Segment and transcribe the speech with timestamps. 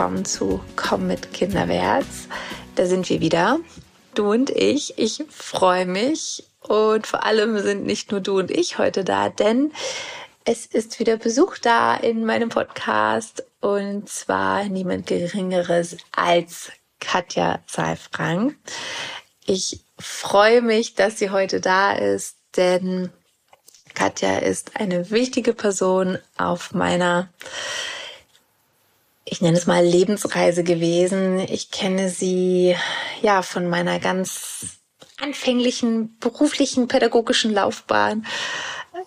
[0.00, 2.26] willkommen zu Komm mit Kinderwärts.
[2.74, 3.58] Da sind wir wieder,
[4.14, 4.98] du und ich.
[4.98, 9.72] Ich freue mich und vor allem sind nicht nur du und ich heute da, denn
[10.46, 18.56] es ist wieder Besuch da in meinem Podcast und zwar niemand Geringeres als Katja Saalfrank.
[19.44, 23.10] Ich freue mich, dass sie heute da ist, denn
[23.92, 27.28] Katja ist eine wichtige Person auf meiner
[29.30, 31.38] ich nenne es mal Lebensreise gewesen.
[31.38, 32.74] Ich kenne sie
[33.22, 34.80] ja von meiner ganz
[35.20, 38.26] anfänglichen beruflichen pädagogischen Laufbahn.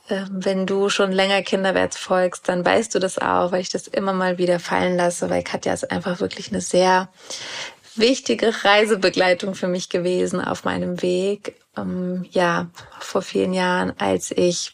[0.10, 3.88] Ähm, wenn du schon länger Kinderwärts folgst, dann weißt du das auch, weil ich das
[3.88, 7.10] immer mal wieder fallen lasse, weil Katja ist einfach wirklich eine sehr
[7.96, 11.56] wichtige Reisebegleitung für mich gewesen auf meinem Weg.
[11.76, 12.70] Ähm, ja,
[13.00, 14.74] vor vielen Jahren, als ich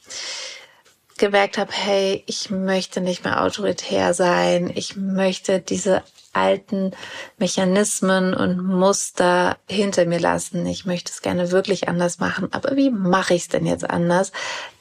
[1.19, 6.03] gemerkt habe, hey, ich möchte nicht mehr autoritär sein, ich möchte diese
[6.33, 6.91] alten
[7.37, 10.65] Mechanismen und Muster hinter mir lassen.
[10.65, 12.49] Ich möchte es gerne wirklich anders machen.
[12.51, 14.31] Aber wie mache ich es denn jetzt anders?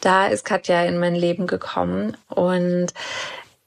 [0.01, 2.93] Da ist Katja in mein Leben gekommen und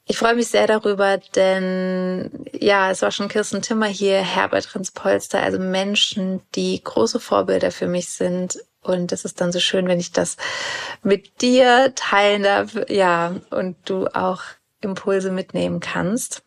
[0.05, 5.41] ich freue mich sehr darüber, denn ja, es war schon Kirsten Timmer hier, Herbert Rinspolster,
[5.41, 9.99] also Menschen, die große Vorbilder für mich sind und es ist dann so schön, wenn
[9.99, 10.37] ich das
[11.03, 14.41] mit dir teilen darf, ja, und du auch
[14.81, 16.43] Impulse mitnehmen kannst.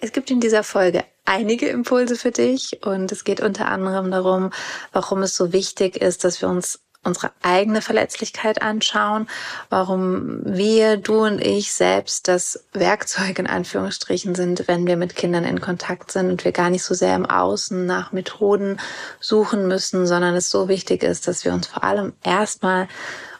[0.00, 4.50] Es gibt in dieser Folge einige Impulse für dich und es geht unter anderem darum,
[4.92, 9.28] warum es so wichtig ist, dass wir uns unsere eigene Verletzlichkeit anschauen,
[9.68, 15.44] warum wir, du und ich selbst das Werkzeug in Anführungsstrichen sind, wenn wir mit Kindern
[15.44, 18.78] in Kontakt sind und wir gar nicht so sehr im Außen nach Methoden
[19.18, 22.88] suchen müssen, sondern es so wichtig ist, dass wir uns vor allem erstmal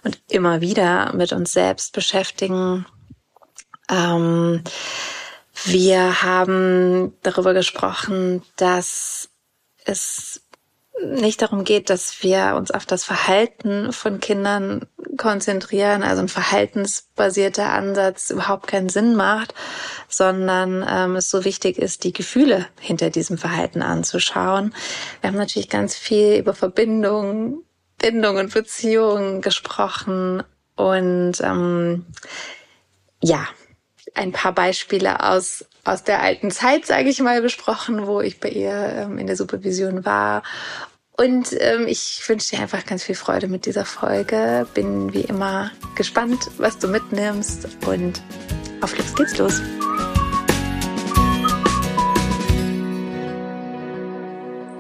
[0.03, 2.87] und immer wieder mit uns selbst beschäftigen.
[3.91, 4.63] Ähm,
[5.65, 9.29] wir haben darüber gesprochen, dass
[9.85, 10.43] es
[11.05, 14.87] nicht darum geht, dass wir uns auf das Verhalten von Kindern
[15.17, 19.55] konzentrieren, also ein verhaltensbasierter Ansatz überhaupt keinen Sinn macht,
[20.09, 24.75] sondern ähm, es so wichtig ist, die Gefühle hinter diesem Verhalten anzuschauen.
[25.21, 27.63] Wir haben natürlich ganz viel über Verbindungen,
[27.99, 30.43] Bindung und Beziehungen gesprochen
[30.77, 32.07] und ähm,
[33.23, 33.47] ja,
[34.15, 38.51] ein paar Beispiele aus aus der alten Zeit, sage ich mal, besprochen, wo ich bei
[38.51, 40.43] ihr ähm, in der Supervision war
[41.21, 44.69] und ähm, ich wünsche dir einfach ganz viel Freude mit dieser Folge.
[44.73, 47.67] Bin wie immer gespannt, was du mitnimmst.
[47.89, 48.23] Und
[48.81, 49.61] auf los geht's los.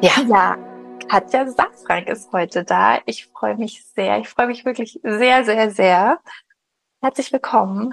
[0.00, 0.56] Ja, ja.
[1.08, 3.00] Katja Safrank ist heute da.
[3.06, 4.18] Ich freue mich sehr.
[4.18, 6.20] Ich freue mich wirklich sehr, sehr, sehr.
[7.02, 7.92] Herzlich willkommen.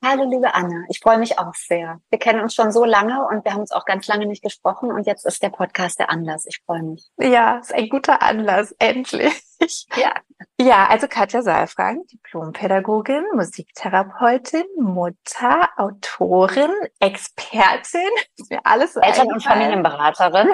[0.00, 0.84] Hallo, liebe Anna.
[0.88, 2.00] Ich freue mich auch sehr.
[2.08, 4.92] Wir kennen uns schon so lange und wir haben uns auch ganz lange nicht gesprochen
[4.92, 6.46] und jetzt ist der Podcast der Anlass.
[6.46, 7.10] Ich freue mich.
[7.18, 8.72] Ja, ist ein guter Anlass.
[8.78, 9.42] Endlich.
[9.96, 10.12] Ja.
[10.60, 16.70] Ja, also Katja Saalfrank, Diplompädagogin, Musiktherapeutin, Mutter, Autorin,
[17.00, 18.08] Expertin,
[18.48, 20.48] mir alles Eltern- und Familienberaterin.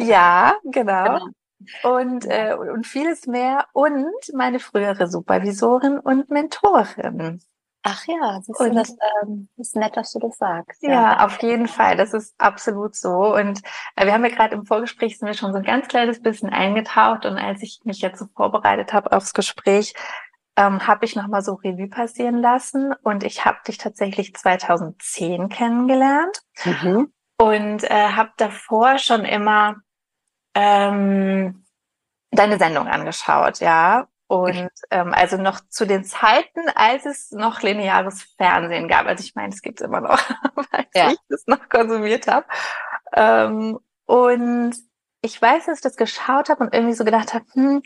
[0.00, 1.04] Ja, genau.
[1.04, 1.96] genau.
[1.96, 3.66] Und, äh, und vieles mehr.
[3.72, 7.40] Und meine frühere Supervisorin und Mentorin.
[7.88, 10.82] Ach ja, siehst du, das ähm, ist nett, dass du das sagst.
[10.82, 11.96] Ja, ja auf jeden Fall.
[11.96, 13.34] Das ist absolut so.
[13.34, 13.62] Und
[13.96, 16.50] äh, wir haben ja gerade im Vorgespräch sind wir schon so ein ganz kleines bisschen
[16.50, 17.24] eingetaucht.
[17.26, 19.94] Und als ich mich jetzt so vorbereitet habe aufs Gespräch,
[20.56, 22.92] ähm, habe ich nochmal so Revue passieren lassen.
[23.02, 26.42] Und ich habe dich tatsächlich 2010 kennengelernt.
[26.64, 27.12] Mhm.
[27.40, 29.76] Und äh, habe davor schon immer
[30.54, 31.64] ähm,
[32.30, 34.08] deine Sendung angeschaut, ja.
[34.28, 39.06] Und ähm, also noch zu den Zeiten, als es noch lineares Fernsehen gab.
[39.06, 40.20] Also ich meine, es gibt immer noch,
[40.54, 41.10] weil ja.
[41.10, 42.46] ich das noch konsumiert habe.
[43.14, 44.74] Ähm, und
[45.22, 47.82] ich weiß, dass ich das geschaut habe und irgendwie so gedacht habe, hm,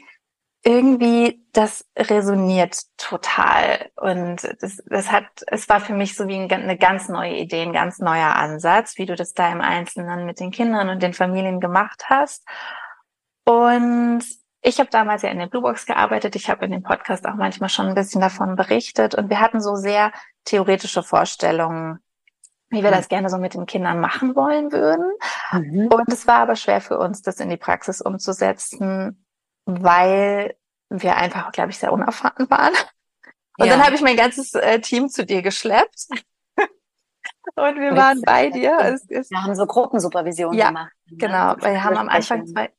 [0.64, 3.90] irgendwie das resoniert total.
[3.96, 7.72] Und das, das hat, es war für mich so wie eine ganz neue Idee, ein
[7.72, 11.60] ganz neuer Ansatz, wie du das da im Einzelnen mit den Kindern und den Familien
[11.60, 12.44] gemacht hast.
[13.44, 14.24] Und
[14.62, 16.36] ich habe damals ja in der Bluebox gearbeitet.
[16.36, 19.14] Ich habe in dem Podcast auch manchmal schon ein bisschen davon berichtet.
[19.16, 20.12] Und wir hatten so sehr
[20.44, 21.98] theoretische Vorstellungen,
[22.70, 22.94] wie wir mhm.
[22.94, 25.12] das gerne so mit den Kindern machen wollen würden.
[25.50, 25.88] Mhm.
[25.88, 29.26] Und es war aber schwer für uns, das in die Praxis umzusetzen,
[29.64, 30.56] weil
[30.88, 32.74] wir einfach, glaube ich, sehr unerfahren waren.
[33.58, 33.72] Und ja.
[33.72, 36.06] dann habe ich mein ganzes äh, Team zu dir geschleppt.
[37.56, 38.78] Und wir waren bei dir.
[38.80, 40.92] Es, es, wir haben so Gruppensupervision ja, gemacht.
[41.10, 41.16] Ne?
[41.18, 42.72] Genau, wir haben am Anfang zwei.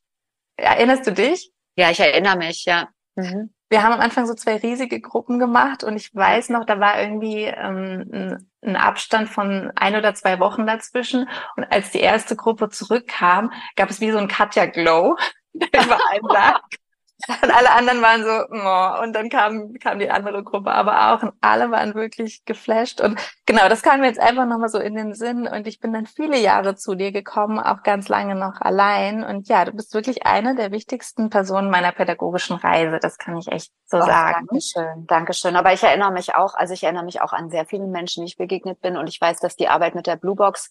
[0.56, 1.53] Erinnerst du dich?
[1.76, 2.88] Ja, ich erinnere mich, ja.
[3.16, 3.54] Mhm.
[3.68, 7.00] wir haben am Anfang so zwei riesige Gruppen gemacht und ich weiß noch, da war
[7.00, 11.28] irgendwie ähm, ein, ein Abstand von ein oder zwei Wochen dazwischen.
[11.56, 15.16] Und als die erste Gruppe zurückkam, gab es wie so ein Katja Glow,
[15.52, 16.60] der überall lag.
[17.28, 21.22] Und alle anderen waren so, oh, und dann kam, kam die andere Gruppe aber auch
[21.22, 23.00] und alle waren wirklich geflasht.
[23.00, 25.46] Und genau, das kam mir jetzt einfach nochmal so in den Sinn.
[25.46, 29.24] Und ich bin dann viele Jahre zu dir gekommen, auch ganz lange noch allein.
[29.24, 32.98] Und ja, du bist wirklich eine der wichtigsten Personen meiner pädagogischen Reise.
[33.00, 34.46] Das kann ich echt so oh, sagen.
[34.50, 35.56] Dankeschön, Dankeschön.
[35.56, 38.30] Aber ich erinnere mich auch, also ich erinnere mich auch an sehr vielen Menschen, die
[38.30, 38.96] ich begegnet bin.
[38.96, 40.70] Und ich weiß, dass die Arbeit mit der Blue Box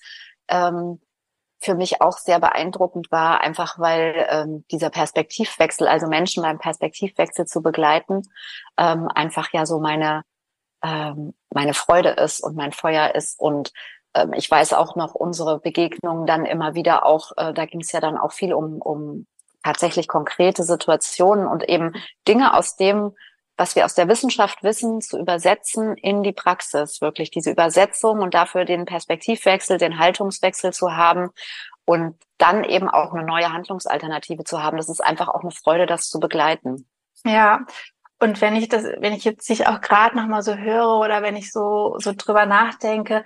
[0.49, 0.99] ähm,
[1.63, 7.45] für mich auch sehr beeindruckend war, einfach weil ähm, dieser Perspektivwechsel, also Menschen beim Perspektivwechsel
[7.45, 8.23] zu begleiten,
[8.77, 10.23] ähm, einfach ja so meine
[10.83, 13.39] ähm, meine Freude ist und mein Feuer ist.
[13.39, 13.71] Und
[14.13, 17.91] ähm, ich weiß auch noch unsere Begegnungen dann immer wieder auch, äh, da ging es
[17.91, 19.25] ja dann auch viel um um
[19.63, 21.93] tatsächlich konkrete Situationen und eben
[22.27, 23.13] Dinge aus dem
[23.57, 28.33] was wir aus der Wissenschaft wissen, zu übersetzen in die Praxis, wirklich diese Übersetzung und
[28.33, 31.29] dafür den Perspektivwechsel, den Haltungswechsel zu haben
[31.85, 34.77] und dann eben auch eine neue Handlungsalternative zu haben.
[34.77, 36.87] Das ist einfach auch eine Freude, das zu begleiten.
[37.25, 37.65] Ja.
[38.19, 41.21] Und wenn ich das, wenn ich jetzt dich auch gerade noch mal so höre oder
[41.21, 43.25] wenn ich so, so drüber nachdenke,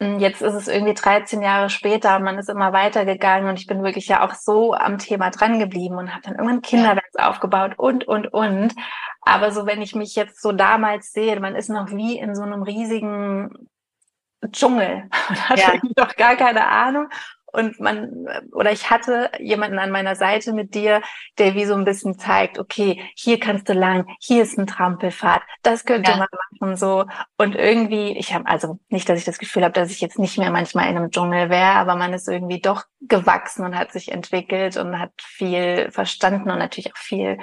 [0.00, 4.08] Jetzt ist es irgendwie 13 Jahre später, man ist immer weitergegangen und ich bin wirklich
[4.08, 7.30] ja auch so am Thema dran geblieben und habe dann irgendwann Kinderwerks ja.
[7.30, 8.74] aufgebaut und, und, und.
[9.20, 12.42] Aber so, wenn ich mich jetzt so damals sehe, man ist noch wie in so
[12.42, 13.68] einem riesigen
[14.50, 15.08] Dschungel.
[15.28, 15.72] Man hat ja.
[15.74, 17.06] irgendwie noch gar keine Ahnung
[17.52, 21.02] und man oder ich hatte jemanden an meiner Seite mit dir,
[21.38, 25.42] der wie so ein bisschen zeigt, okay, hier kannst du lang, hier ist ein Trampelpfad,
[25.62, 26.16] das könnte ja.
[26.16, 27.04] man machen so
[27.36, 30.38] und irgendwie, ich habe also nicht, dass ich das Gefühl habe, dass ich jetzt nicht
[30.38, 34.10] mehr manchmal in einem Dschungel wäre, aber man ist irgendwie doch gewachsen und hat sich
[34.10, 37.38] entwickelt und hat viel verstanden und natürlich auch viel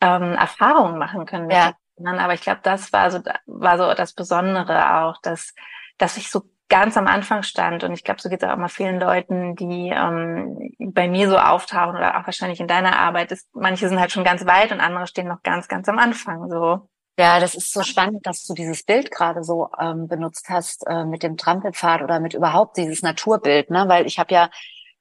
[0.00, 1.74] ähm, Erfahrungen machen können mit ja.
[1.96, 2.18] Kindern.
[2.18, 5.54] Aber ich glaube, das war so war so das Besondere auch, dass
[5.98, 7.84] dass ich so ganz am Anfang stand.
[7.84, 11.36] Und ich glaube, so geht es auch mal vielen Leuten, die ähm, bei mir so
[11.36, 13.32] auftauchen oder auch wahrscheinlich in deiner Arbeit.
[13.32, 16.48] Ist, manche sind halt schon ganz weit und andere stehen noch ganz, ganz am Anfang.
[16.48, 16.88] So.
[17.18, 21.04] Ja, das ist so spannend, dass du dieses Bild gerade so ähm, benutzt hast äh,
[21.04, 23.84] mit dem Trampelpfad oder mit überhaupt dieses Naturbild, ne?
[23.88, 24.48] Weil ich habe ja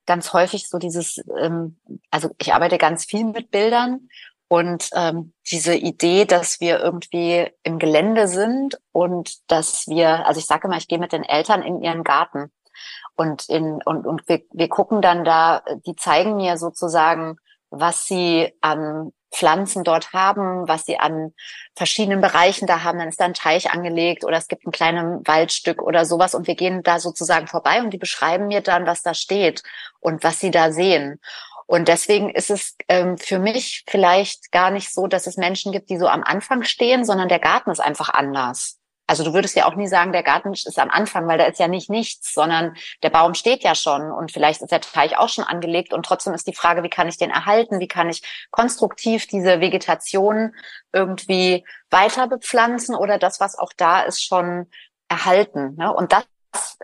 [0.05, 1.79] ganz häufig so dieses, ähm,
[2.09, 4.09] also ich arbeite ganz viel mit Bildern
[4.49, 10.47] und ähm, diese Idee, dass wir irgendwie im Gelände sind und dass wir, also ich
[10.47, 12.51] sage immer, ich gehe mit den Eltern in ihren Garten
[13.15, 17.37] und in und und wir, wir gucken dann da, die zeigen mir sozusagen,
[17.69, 21.33] was sie an Pflanzen dort haben, was sie an
[21.75, 22.97] verschiedenen Bereichen da haben.
[22.97, 26.47] Dann ist da ein Teich angelegt oder es gibt ein kleines Waldstück oder sowas und
[26.47, 29.61] wir gehen da sozusagen vorbei und die beschreiben mir dann, was da steht
[29.99, 31.19] und was sie da sehen.
[31.69, 35.91] Und deswegen ist es ähm, für mich vielleicht gar nicht so, dass es Menschen gibt,
[35.91, 38.79] die so am Anfang stehen, sondern der Garten ist einfach anders.
[39.05, 41.59] Also du würdest ja auch nie sagen, der Garten ist am Anfang, weil da ist
[41.59, 45.29] ja nicht nichts, sondern der Baum steht ja schon und vielleicht ist der Teich auch
[45.29, 47.79] schon angelegt und trotzdem ist die Frage, wie kann ich den erhalten?
[47.79, 50.55] Wie kann ich konstruktiv diese Vegetation
[50.91, 54.71] irgendwie weiter bepflanzen oder das, was auch da ist, schon
[55.07, 55.75] erhalten?
[55.75, 55.93] Ne?
[55.93, 56.25] Und das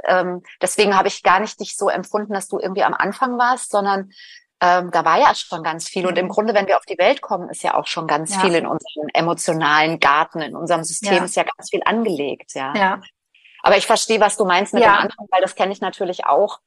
[0.03, 3.71] ähm, deswegen habe ich gar nicht dich so empfunden, dass du irgendwie am Anfang warst,
[3.71, 4.11] sondern
[4.62, 6.07] ähm, da war ja schon ganz viel.
[6.07, 6.30] Und im mhm.
[6.30, 8.42] Grunde, wenn wir auf die Welt kommen, ist ja auch schon ganz ja.
[8.42, 11.24] viel in unserem emotionalen Garten, in unserem System ja.
[11.26, 12.74] ist ja ganz viel angelegt, ja.
[12.76, 13.02] ja.
[13.62, 16.59] Aber ich verstehe, was du meinst mit dem Anfang, weil das kenne ich natürlich auch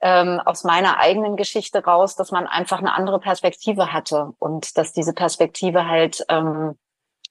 [0.00, 4.92] ähm, aus meiner eigenen Geschichte raus, dass man einfach eine andere Perspektive hatte und dass
[4.92, 6.78] diese Perspektive halt ähm,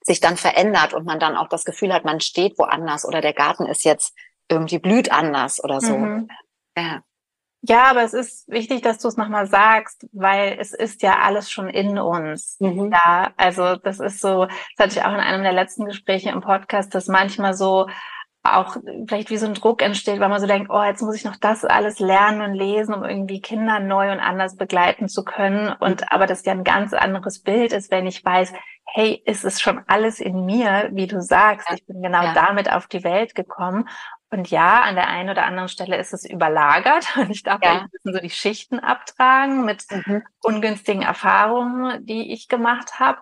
[0.02, 3.32] sich dann verändert und man dann auch das Gefühl hat, man steht woanders oder der
[3.32, 4.14] Garten ist jetzt
[4.48, 5.96] irgendwie blüht anders oder so.
[5.96, 6.28] Mhm.
[6.76, 7.02] Ja.
[7.62, 11.50] Ja, aber es ist wichtig, dass du es nochmal sagst, weil es ist ja alles
[11.50, 12.56] schon in uns.
[12.60, 12.92] Mhm.
[12.92, 16.40] Ja, also das ist so, das hatte ich auch in einem der letzten Gespräche im
[16.40, 17.86] Podcast, dass manchmal so
[18.44, 21.24] auch vielleicht wie so ein Druck entsteht, weil man so denkt, oh, jetzt muss ich
[21.24, 25.74] noch das alles lernen und lesen, um irgendwie Kinder neu und anders begleiten zu können.
[25.80, 28.52] Und aber das ja ein ganz anderes Bild ist, wenn ich weiß,
[28.86, 31.68] hey, ist es schon alles in mir, wie du sagst.
[31.74, 32.32] Ich bin genau ja.
[32.32, 33.88] damit auf die Welt gekommen.
[34.30, 37.80] Und ja, an der einen oder anderen Stelle ist es überlagert und ich darf ja.
[37.80, 40.22] ein bisschen so die Schichten abtragen mit mhm.
[40.42, 43.18] ungünstigen Erfahrungen, die ich gemacht habe.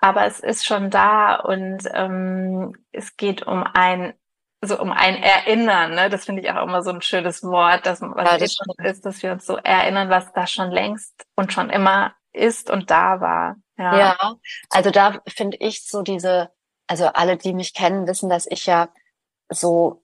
[0.00, 4.14] Aber es ist schon da und ähm, es geht um ein
[4.60, 6.10] so um ein Erinnern, ne?
[6.10, 9.06] Das finde ich auch immer so ein schönes Wort, dass was ja, das schon ist,
[9.06, 13.20] dass wir uns so erinnern, was da schon längst und schon immer ist und da
[13.20, 13.56] war.
[13.76, 14.34] Ja, ja
[14.70, 16.50] also da finde ich so diese,
[16.88, 18.88] also alle, die mich kennen, wissen, dass ich ja
[19.48, 20.02] so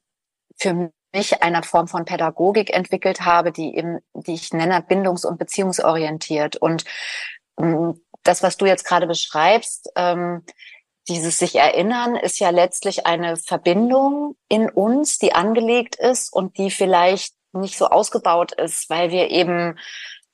[0.56, 5.38] für mich eine Form von Pädagogik entwickelt habe, die eben, die ich nenne, bindungs- und
[5.38, 6.56] beziehungsorientiert.
[6.56, 6.84] Und
[7.58, 10.44] ähm, das, was du jetzt gerade beschreibst, ähm,
[11.08, 16.70] dieses sich erinnern ist ja letztlich eine Verbindung in uns, die angelegt ist und die
[16.70, 19.78] vielleicht nicht so ausgebaut ist, weil wir eben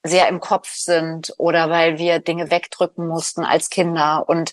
[0.03, 4.29] sehr im Kopf sind oder weil wir Dinge wegdrücken mussten als Kinder.
[4.29, 4.53] Und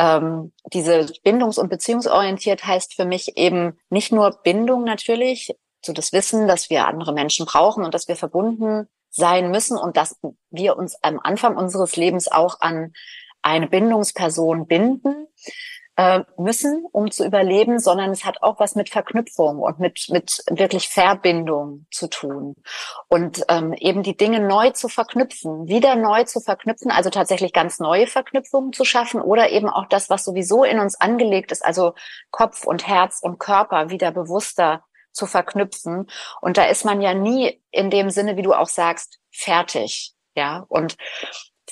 [0.00, 5.54] ähm, diese bindungs- und beziehungsorientiert heißt für mich eben nicht nur Bindung natürlich,
[5.84, 9.98] so das Wissen, dass wir andere Menschen brauchen und dass wir verbunden sein müssen und
[9.98, 10.18] dass
[10.50, 12.92] wir uns am Anfang unseres Lebens auch an
[13.42, 15.26] eine Bindungsperson binden
[16.00, 20.42] äh, müssen, um zu überleben, sondern es hat auch was mit Verknüpfung und mit, mit
[20.48, 22.54] wirklich Verbindung zu tun.
[23.08, 27.80] Und ähm, eben die Dinge neu zu verknüpfen, wieder neu zu verknüpfen, also tatsächlich ganz
[27.80, 31.92] neue Verknüpfungen zu schaffen oder eben auch das, was sowieso in uns angelegt ist, also
[32.30, 36.06] Kopf und Herz und Körper wieder bewusster zu verknüpfen.
[36.40, 40.14] Und da ist man ja nie in dem Sinne, wie du auch sagst, fertig.
[40.34, 40.96] Ja, und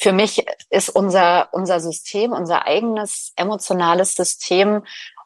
[0.00, 4.84] für mich ist unser, unser System, unser eigenes emotionales System,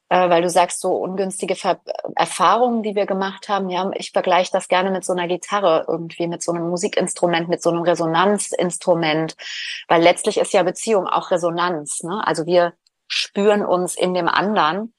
[0.09, 1.81] äh, weil du sagst, so ungünstige Ver
[2.17, 6.27] Erfahrungen, die wir gemacht haben, ja, ich vergleiche das gerne mit so einer Gitarre irgendwie,
[6.27, 9.37] mit so einem Musikinstrument, mit so einem Resonanzinstrument,
[9.89, 12.03] weil letztlich ist ja Beziehung auch Resonanz.
[12.03, 12.23] Ne?
[12.27, 12.75] Also wir
[13.09, 14.95] spüren uns in dem anderen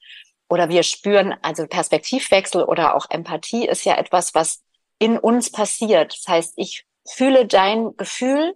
[0.48, 4.62] oder wir spüren, also Perspektivwechsel oder auch Empathie ist ja etwas, was
[4.98, 6.12] in uns passiert.
[6.16, 8.54] Das heißt, ich fühle dein Gefühl,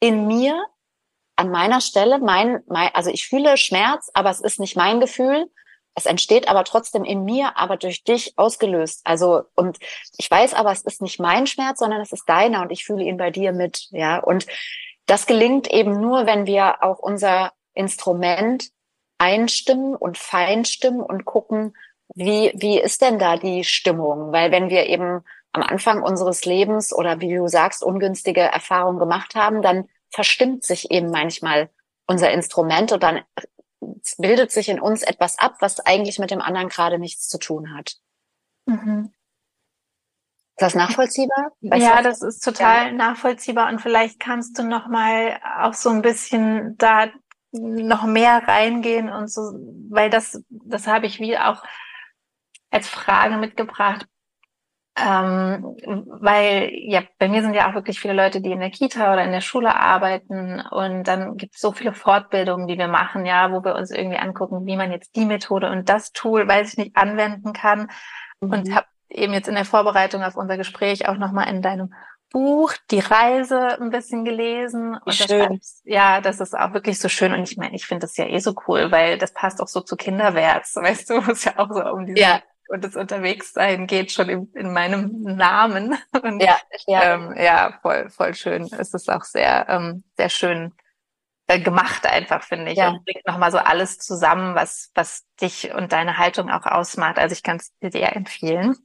[0.00, 0.64] in mir
[1.36, 5.50] an meiner Stelle, mein, mein, also ich fühle Schmerz, aber es ist nicht mein Gefühl.
[5.94, 9.00] Es entsteht aber trotzdem in mir, aber durch dich ausgelöst.
[9.04, 9.78] Also, und
[10.16, 13.04] ich weiß aber, es ist nicht mein Schmerz, sondern es ist deiner und ich fühle
[13.04, 14.18] ihn bei dir mit, ja.
[14.18, 14.46] Und
[15.06, 18.68] das gelingt eben nur, wenn wir auch unser Instrument
[19.18, 21.76] einstimmen und feinstimmen und gucken,
[22.14, 24.32] wie, wie ist denn da die Stimmung?
[24.32, 25.24] Weil wenn wir eben
[25.62, 30.90] am Anfang unseres Lebens oder wie du sagst, ungünstige Erfahrungen gemacht haben, dann verstimmt sich
[30.90, 31.70] eben manchmal
[32.06, 33.22] unser Instrument und dann
[34.18, 37.76] bildet sich in uns etwas ab, was eigentlich mit dem anderen gerade nichts zu tun
[37.76, 37.96] hat.
[38.66, 39.12] Mhm.
[40.56, 41.52] Ist das nachvollziehbar?
[41.60, 42.92] Weißt ja, das ist total ja.
[42.92, 47.08] nachvollziehbar und vielleicht kannst du noch mal auch so ein bisschen da
[47.52, 49.40] noch mehr reingehen und so,
[49.90, 51.62] weil das, das habe ich wie auch
[52.70, 54.06] als Frage mitgebracht.
[55.00, 55.76] Ähm,
[56.20, 59.22] weil ja, bei mir sind ja auch wirklich viele Leute, die in der Kita oder
[59.24, 63.52] in der Schule arbeiten und dann gibt es so viele Fortbildungen, die wir machen, ja,
[63.52, 66.78] wo wir uns irgendwie angucken, wie man jetzt die Methode und das Tool, weiß ich
[66.78, 67.90] nicht, anwenden kann.
[68.40, 68.52] Mhm.
[68.52, 71.92] Und habe eben jetzt in der Vorbereitung auf unser Gespräch auch nochmal in deinem
[72.30, 74.98] Buch Die Reise ein bisschen gelesen.
[75.04, 75.58] Und schön.
[75.58, 77.32] Das, ja, das ist auch wirklich so schön.
[77.32, 79.80] Und ich meine, ich finde das ja eh so cool, weil das passt auch so
[79.80, 84.12] zu Kinderwärts, weißt du, ist ja auch so um diese ja und das Unterwegssein geht
[84.12, 85.96] schon in, in meinem Namen.
[86.22, 87.14] Und, ja, ja.
[87.14, 88.68] Ähm, ja, voll, voll schön.
[88.78, 90.74] Es ist auch sehr, ähm, sehr schön
[91.46, 92.78] äh, gemacht einfach, finde ich.
[92.78, 92.90] Ja.
[92.90, 97.18] Und bringt nochmal so alles zusammen, was, was dich und deine Haltung auch ausmacht.
[97.18, 98.76] Also ich kann es dir sehr empfehlen.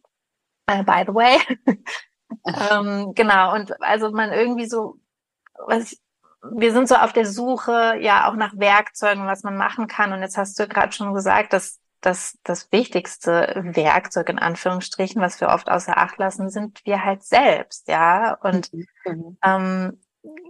[0.71, 1.37] Uh, by the way.
[2.71, 3.53] ähm, genau.
[3.53, 4.95] Und also man irgendwie so,
[5.67, 5.99] was ich,
[6.53, 10.13] wir sind so auf der Suche ja auch nach Werkzeugen, was man machen kann.
[10.13, 15.39] Und jetzt hast du gerade schon gesagt, dass das, das wichtigste Werkzeug in Anführungsstrichen, was
[15.39, 18.33] wir oft außer Acht lassen, sind wir halt selbst, ja.
[18.41, 19.37] Und mhm.
[19.43, 20.01] ähm,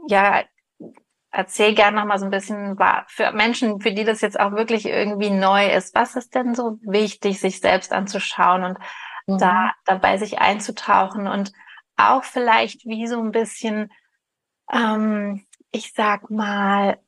[0.07, 0.43] ja,
[1.31, 4.85] erzähl gerne noch mal so ein bisschen für Menschen, für die das jetzt auch wirklich
[4.85, 5.95] irgendwie neu ist.
[5.95, 8.77] Was ist denn so wichtig, sich selbst anzuschauen und
[9.27, 9.37] mhm.
[9.37, 11.51] da dabei sich einzutauchen und
[11.97, 13.91] auch vielleicht wie so ein bisschen,
[14.71, 16.99] ähm, ich sag mal,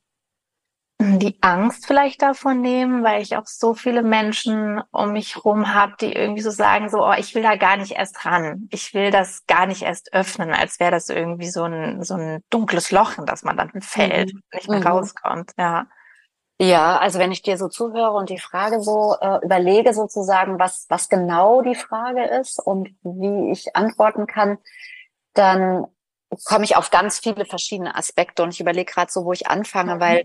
[0.98, 5.94] die Angst vielleicht davon nehmen, weil ich auch so viele Menschen um mich rum habe,
[6.00, 8.66] die irgendwie so sagen, so, oh, ich will da gar nicht erst ran.
[8.70, 12.42] Ich will das gar nicht erst öffnen, als wäre das irgendwie so ein, so ein
[12.48, 14.40] dunkles Loch, in das man dann fällt, mhm.
[14.54, 14.86] nicht mehr mhm.
[14.86, 15.86] rauskommt, ja.
[16.58, 20.86] Ja, also wenn ich dir so zuhöre und die Frage so äh, überlege sozusagen, was,
[20.88, 24.56] was genau die Frage ist und wie ich antworten kann,
[25.34, 25.86] dann
[26.46, 29.96] komme ich auf ganz viele verschiedene Aspekte und ich überlege gerade so, wo ich anfange,
[29.96, 30.00] mhm.
[30.00, 30.24] weil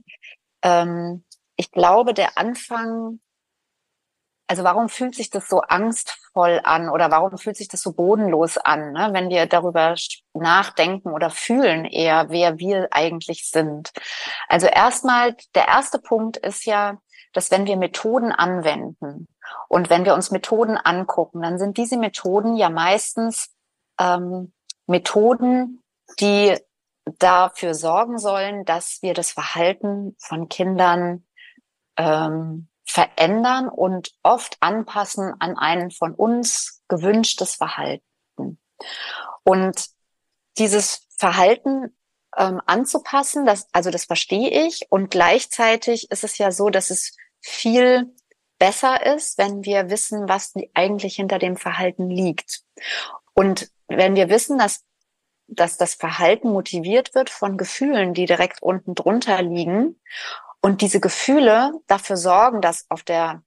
[0.61, 1.23] ähm,
[1.55, 3.19] ich glaube, der Anfang,
[4.47, 8.57] also warum fühlt sich das so angstvoll an oder warum fühlt sich das so bodenlos
[8.57, 9.09] an, ne?
[9.11, 9.95] wenn wir darüber
[10.33, 13.91] nachdenken oder fühlen eher, wer wir eigentlich sind.
[14.47, 16.97] Also erstmal, der erste Punkt ist ja,
[17.33, 19.27] dass wenn wir Methoden anwenden
[19.69, 23.53] und wenn wir uns Methoden angucken, dann sind diese Methoden ja meistens
[23.99, 24.51] ähm,
[24.87, 25.81] Methoden,
[26.19, 26.57] die
[27.05, 31.25] dafür sorgen sollen, dass wir das Verhalten von Kindern
[31.97, 38.59] ähm, verändern und oft anpassen an ein von uns gewünschtes Verhalten.
[39.43, 39.87] Und
[40.57, 41.95] dieses Verhalten
[42.37, 44.87] ähm, anzupassen, das, also das verstehe ich.
[44.89, 48.13] Und gleichzeitig ist es ja so, dass es viel
[48.59, 52.61] besser ist, wenn wir wissen, was eigentlich hinter dem Verhalten liegt.
[53.33, 54.83] Und wenn wir wissen, dass,
[55.51, 59.99] dass das Verhalten motiviert wird von Gefühlen, die direkt unten drunter liegen
[60.61, 63.43] und diese Gefühle dafür sorgen, dass auf der,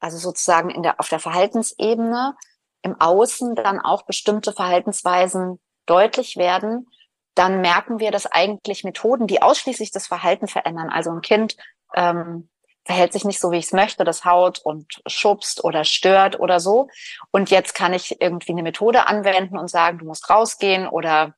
[0.00, 2.36] also sozusagen in der, auf der Verhaltensebene
[2.82, 6.88] im Außen dann auch bestimmte Verhaltensweisen deutlich werden,
[7.34, 11.56] dann merken wir, dass eigentlich Methoden, die ausschließlich das Verhalten verändern, also ein Kind
[11.94, 12.48] ähm,
[12.84, 16.58] verhält sich nicht so, wie ich es möchte, das haut und schubst oder stört oder
[16.58, 16.88] so.
[17.30, 21.34] Und jetzt kann ich irgendwie eine Methode anwenden und sagen, du musst rausgehen oder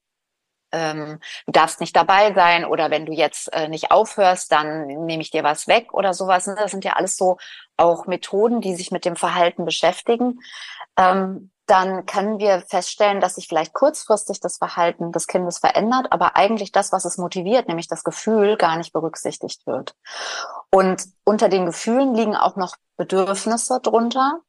[0.73, 5.23] ähm, du darfst nicht dabei sein oder wenn du jetzt äh, nicht aufhörst, dann nehme
[5.23, 6.45] ich dir was weg oder sowas.
[6.45, 7.39] Das sind ja alles so
[7.77, 10.41] auch Methoden, die sich mit dem Verhalten beschäftigen.
[10.97, 16.35] Ähm, dann können wir feststellen, dass sich vielleicht kurzfristig das Verhalten des Kindes verändert, aber
[16.35, 19.95] eigentlich das, was es motiviert, nämlich das Gefühl, gar nicht berücksichtigt wird.
[20.73, 24.41] Und unter den Gefühlen liegen auch noch Bedürfnisse drunter,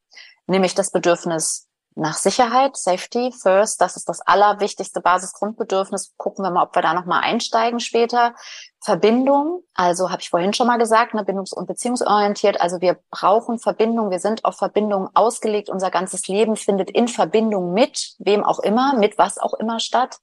[0.48, 6.14] nämlich das Bedürfnis nach Sicherheit, Safety first, das ist das allerwichtigste Basisgrundbedürfnis.
[6.18, 8.34] Gucken wir mal, ob wir da nochmal einsteigen später.
[8.80, 12.62] Verbindung, also habe ich vorhin schon mal gesagt, ne, bindungs- und beziehungsorientiert.
[12.62, 15.70] Also wir brauchen Verbindung, wir sind auf Verbindung ausgelegt.
[15.70, 20.20] Unser ganzes Leben findet in Verbindung mit wem auch immer, mit was auch immer statt.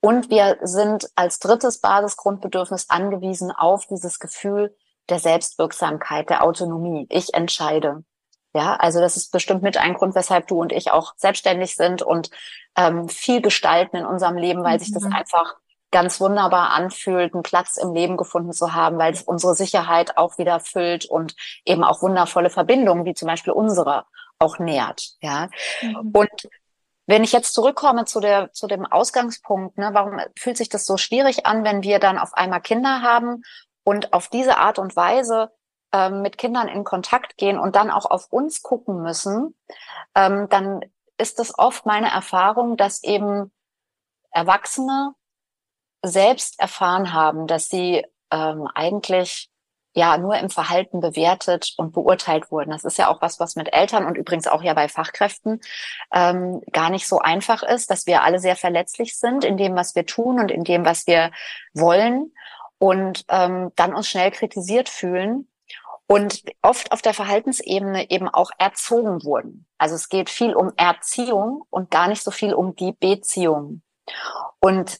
[0.00, 4.74] Und wir sind als drittes Basisgrundbedürfnis angewiesen auf dieses Gefühl
[5.10, 7.06] der Selbstwirksamkeit, der Autonomie.
[7.10, 8.02] Ich entscheide.
[8.54, 12.02] Ja, also das ist bestimmt mit ein Grund, weshalb du und ich auch selbstständig sind
[12.02, 12.30] und
[12.76, 14.80] ähm, viel gestalten in unserem Leben, weil mhm.
[14.80, 15.12] sich das mhm.
[15.12, 15.56] einfach
[15.90, 20.38] ganz wunderbar anfühlt, einen Platz im Leben gefunden zu haben, weil es unsere Sicherheit auch
[20.38, 24.04] wieder füllt und eben auch wundervolle Verbindungen, wie zum Beispiel unsere,
[24.38, 25.12] auch nährt.
[25.20, 25.48] Ja.
[25.82, 26.10] Mhm.
[26.12, 26.48] Und
[27.06, 30.96] wenn ich jetzt zurückkomme zu der, zu dem Ausgangspunkt, ne, warum fühlt sich das so
[30.96, 33.42] schwierig an, wenn wir dann auf einmal Kinder haben
[33.84, 35.50] und auf diese Art und Weise
[35.92, 39.54] ähm, mit Kindern in Kontakt gehen und dann auch auf uns gucken müssen,
[40.14, 40.84] ähm, dann
[41.18, 43.52] ist es oft meine Erfahrung, dass eben
[44.30, 45.14] Erwachsene
[46.02, 49.50] selbst erfahren haben, dass sie ähm, eigentlich
[49.94, 52.70] ja nur im Verhalten bewertet und beurteilt wurden.
[52.70, 55.60] Das ist ja auch was, was mit Eltern und übrigens auch ja bei Fachkräften
[56.12, 59.94] ähm, gar nicht so einfach ist, dass wir alle sehr verletzlich sind in dem, was
[59.94, 61.30] wir tun und in dem, was wir
[61.74, 62.32] wollen
[62.78, 65.46] und ähm, dann uns schnell kritisiert fühlen
[66.12, 69.66] und oft auf der Verhaltensebene eben auch erzogen wurden.
[69.78, 73.80] Also es geht viel um Erziehung und gar nicht so viel um die Beziehung.
[74.60, 74.98] Und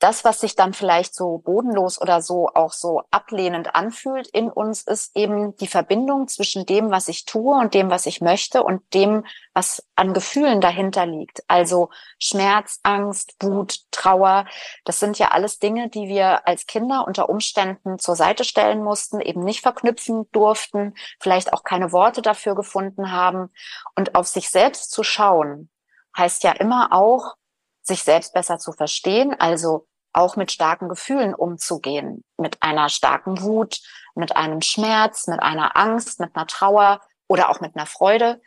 [0.00, 4.82] das, was sich dann vielleicht so bodenlos oder so auch so ablehnend anfühlt in uns,
[4.82, 8.82] ist eben die Verbindung zwischen dem, was ich tue und dem, was ich möchte und
[8.94, 11.44] dem, was an Gefühlen dahinter liegt.
[11.48, 14.46] Also Schmerz, Angst, Wut, Trauer.
[14.84, 19.20] Das sind ja alles Dinge, die wir als Kinder unter Umständen zur Seite stellen mussten,
[19.20, 23.50] eben nicht verknüpfen durften, vielleicht auch keine Worte dafür gefunden haben.
[23.96, 25.68] Und auf sich selbst zu schauen,
[26.16, 27.34] heißt ja immer auch,
[27.82, 33.80] sich selbst besser zu verstehen, also auch mit starken Gefühlen umzugehen, mit einer starken Wut,
[34.14, 38.40] mit einem Schmerz, mit einer Angst, mit einer Trauer oder auch mit einer Freude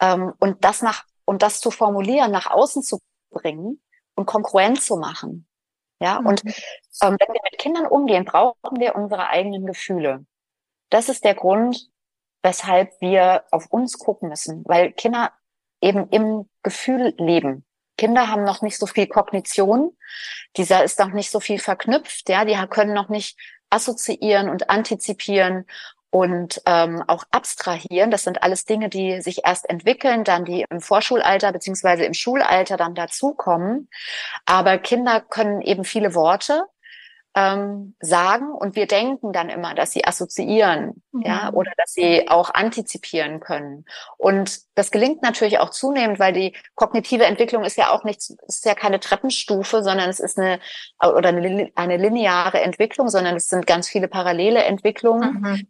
[0.00, 3.00] ähm, und das nach und das zu formulieren, nach außen zu
[3.30, 3.82] bringen
[4.14, 5.46] und konkurrent zu machen.
[6.00, 6.26] Ja, mhm.
[6.28, 10.24] und ähm, wenn wir mit Kindern umgehen, brauchen wir unsere eigenen Gefühle.
[10.90, 11.90] Das ist der Grund,
[12.42, 15.32] weshalb wir auf uns gucken müssen, weil Kinder
[15.80, 17.64] eben im Gefühl leben.
[17.98, 19.94] Kinder haben noch nicht so viel Kognition.
[20.56, 22.28] Dieser ist noch nicht so viel verknüpft.
[22.30, 25.66] Ja, die können noch nicht assoziieren und antizipieren
[26.10, 28.10] und ähm, auch abstrahieren.
[28.10, 32.78] Das sind alles Dinge, die sich erst entwickeln, dann die im Vorschulalter beziehungsweise im Schulalter
[32.78, 33.90] dann dazukommen.
[34.46, 36.64] Aber Kinder können eben viele Worte
[37.38, 41.22] ähm, sagen und wir denken dann immer, dass sie assoziieren, mhm.
[41.22, 43.84] ja, oder dass sie auch antizipieren können.
[44.16, 48.64] Und das gelingt natürlich auch zunehmend, weil die kognitive Entwicklung ist ja auch nichts, ist
[48.64, 50.58] ja keine Treppenstufe, sondern es ist eine
[51.00, 55.40] oder eine, eine lineare Entwicklung, sondern es sind ganz viele parallele Entwicklungen.
[55.40, 55.68] Mhm.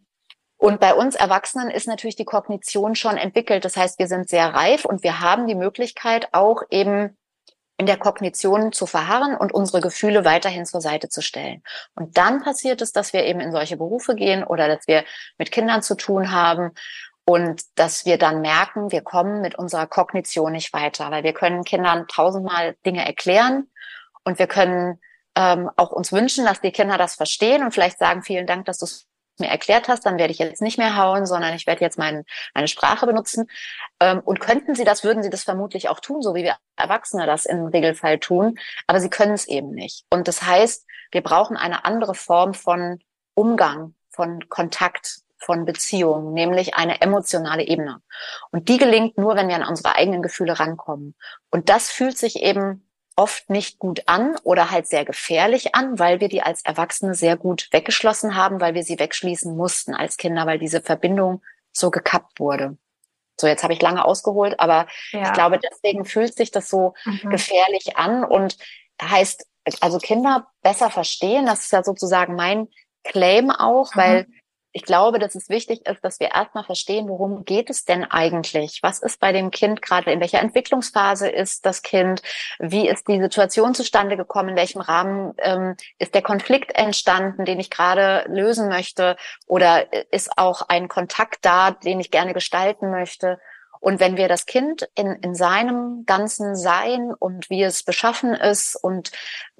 [0.56, 3.64] Und bei uns Erwachsenen ist natürlich die Kognition schon entwickelt.
[3.64, 7.16] Das heißt, wir sind sehr reif und wir haben die Möglichkeit auch eben
[7.78, 11.62] in der Kognition zu verharren und unsere Gefühle weiterhin zur Seite zu stellen.
[11.94, 15.04] Und dann passiert es, dass wir eben in solche Berufe gehen oder dass wir
[15.38, 16.72] mit Kindern zu tun haben
[17.24, 21.62] und dass wir dann merken, wir kommen mit unserer Kognition nicht weiter, weil wir können
[21.62, 23.70] Kindern tausendmal Dinge erklären
[24.24, 24.98] und wir können
[25.36, 28.78] ähm, auch uns wünschen, dass die Kinder das verstehen und vielleicht sagen, vielen Dank, dass
[28.78, 29.06] du es
[29.40, 32.24] mir erklärt hast, dann werde ich jetzt nicht mehr hauen, sondern ich werde jetzt mein,
[32.54, 33.48] meine Sprache benutzen.
[34.00, 37.26] Ähm, und könnten Sie das, würden Sie das vermutlich auch tun, so wie wir Erwachsene
[37.26, 38.58] das im Regelfall tun.
[38.86, 40.04] Aber Sie können es eben nicht.
[40.10, 43.00] Und das heißt, wir brauchen eine andere Form von
[43.34, 48.02] Umgang, von Kontakt von Beziehungen, nämlich eine emotionale Ebene.
[48.50, 51.14] Und die gelingt nur, wenn wir an unsere eigenen Gefühle rankommen.
[51.50, 52.87] Und das fühlt sich eben
[53.18, 57.36] oft nicht gut an oder halt sehr gefährlich an, weil wir die als Erwachsene sehr
[57.36, 62.38] gut weggeschlossen haben, weil wir sie wegschließen mussten als Kinder, weil diese Verbindung so gekappt
[62.38, 62.78] wurde.
[63.36, 65.22] So, jetzt habe ich lange ausgeholt, aber ja.
[65.22, 67.30] ich glaube, deswegen fühlt sich das so mhm.
[67.30, 68.56] gefährlich an und
[69.02, 69.46] heißt,
[69.80, 72.68] also Kinder besser verstehen, das ist ja sozusagen mein
[73.02, 74.00] Claim auch, mhm.
[74.00, 74.26] weil
[74.78, 78.78] ich glaube, dass es wichtig ist, dass wir erstmal verstehen, worum geht es denn eigentlich?
[78.80, 80.12] Was ist bei dem Kind gerade?
[80.12, 82.22] In welcher Entwicklungsphase ist das Kind?
[82.60, 84.50] Wie ist die Situation zustande gekommen?
[84.50, 89.16] In welchem Rahmen ähm, ist der Konflikt entstanden, den ich gerade lösen möchte?
[89.48, 93.40] Oder ist auch ein Kontakt da, den ich gerne gestalten möchte?
[93.80, 98.76] Und wenn wir das Kind in, in seinem ganzen Sein und wie es beschaffen ist
[98.76, 99.12] und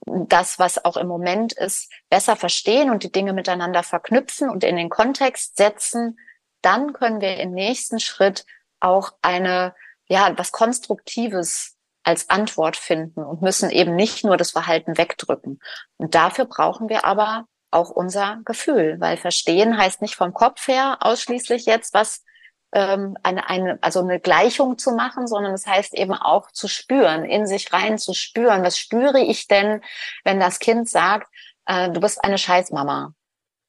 [0.07, 4.77] das, was auch im Moment ist, besser verstehen und die Dinge miteinander verknüpfen und in
[4.77, 6.19] den Kontext setzen,
[6.63, 8.45] dann können wir im nächsten Schritt
[8.81, 9.75] auch eine,
[10.09, 15.61] ja, was Konstruktives als Antwort finden und müssen eben nicht nur das Verhalten wegdrücken.
[15.99, 20.99] Und dafür brauchen wir aber auch unser Gefühl, weil verstehen heißt nicht vom Kopf her
[21.01, 22.25] ausschließlich jetzt, was
[22.73, 26.69] ähm, eine, eine, also eine Gleichung zu machen, sondern es das heißt eben auch zu
[26.69, 28.63] spüren, in sich rein zu spüren.
[28.63, 29.83] Was spüre ich denn,
[30.25, 31.29] wenn das Kind sagt,
[31.67, 33.15] äh, du bist eine Scheißmama?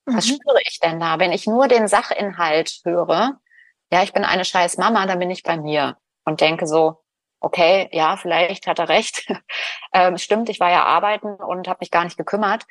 [0.06, 0.36] Was mhm.
[0.36, 1.20] spüre ich denn da?
[1.20, 3.40] Wenn ich nur den Sachinhalt höre,
[3.92, 6.98] ja, ich bin eine Scheißmama, dann bin ich bei mir und denke so,
[7.40, 9.26] okay, ja, vielleicht hat er recht.
[9.94, 12.66] ähm, stimmt, ich war ja arbeiten und habe mich gar nicht gekümmert.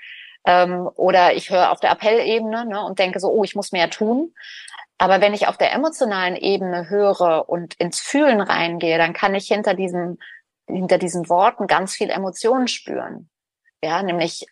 [0.45, 3.91] Ähm, oder ich höre auf der Appellebene ne, und denke so, oh, ich muss mehr
[3.91, 4.33] tun.
[4.99, 9.47] Aber wenn ich auf der emotionalen Ebene höre und ins Fühlen reingehe, dann kann ich
[9.47, 10.19] hinter diesen,
[10.67, 13.31] hinter diesen Worten ganz viel Emotionen spüren.
[13.83, 14.47] Ja, nämlich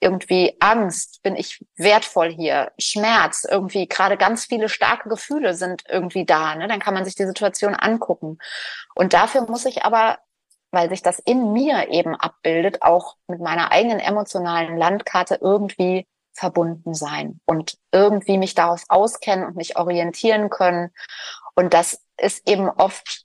[0.00, 6.24] irgendwie Angst, bin ich wertvoll hier, Schmerz, irgendwie gerade ganz viele starke Gefühle sind irgendwie
[6.24, 6.54] da.
[6.54, 6.68] Ne?
[6.68, 8.38] Dann kann man sich die Situation angucken.
[8.94, 10.18] Und dafür muss ich aber,
[10.70, 16.06] weil sich das in mir eben abbildet, auch mit meiner eigenen emotionalen Landkarte irgendwie
[16.38, 20.92] verbunden sein und irgendwie mich darauf auskennen und mich orientieren können.
[21.54, 23.24] Und das ist eben oft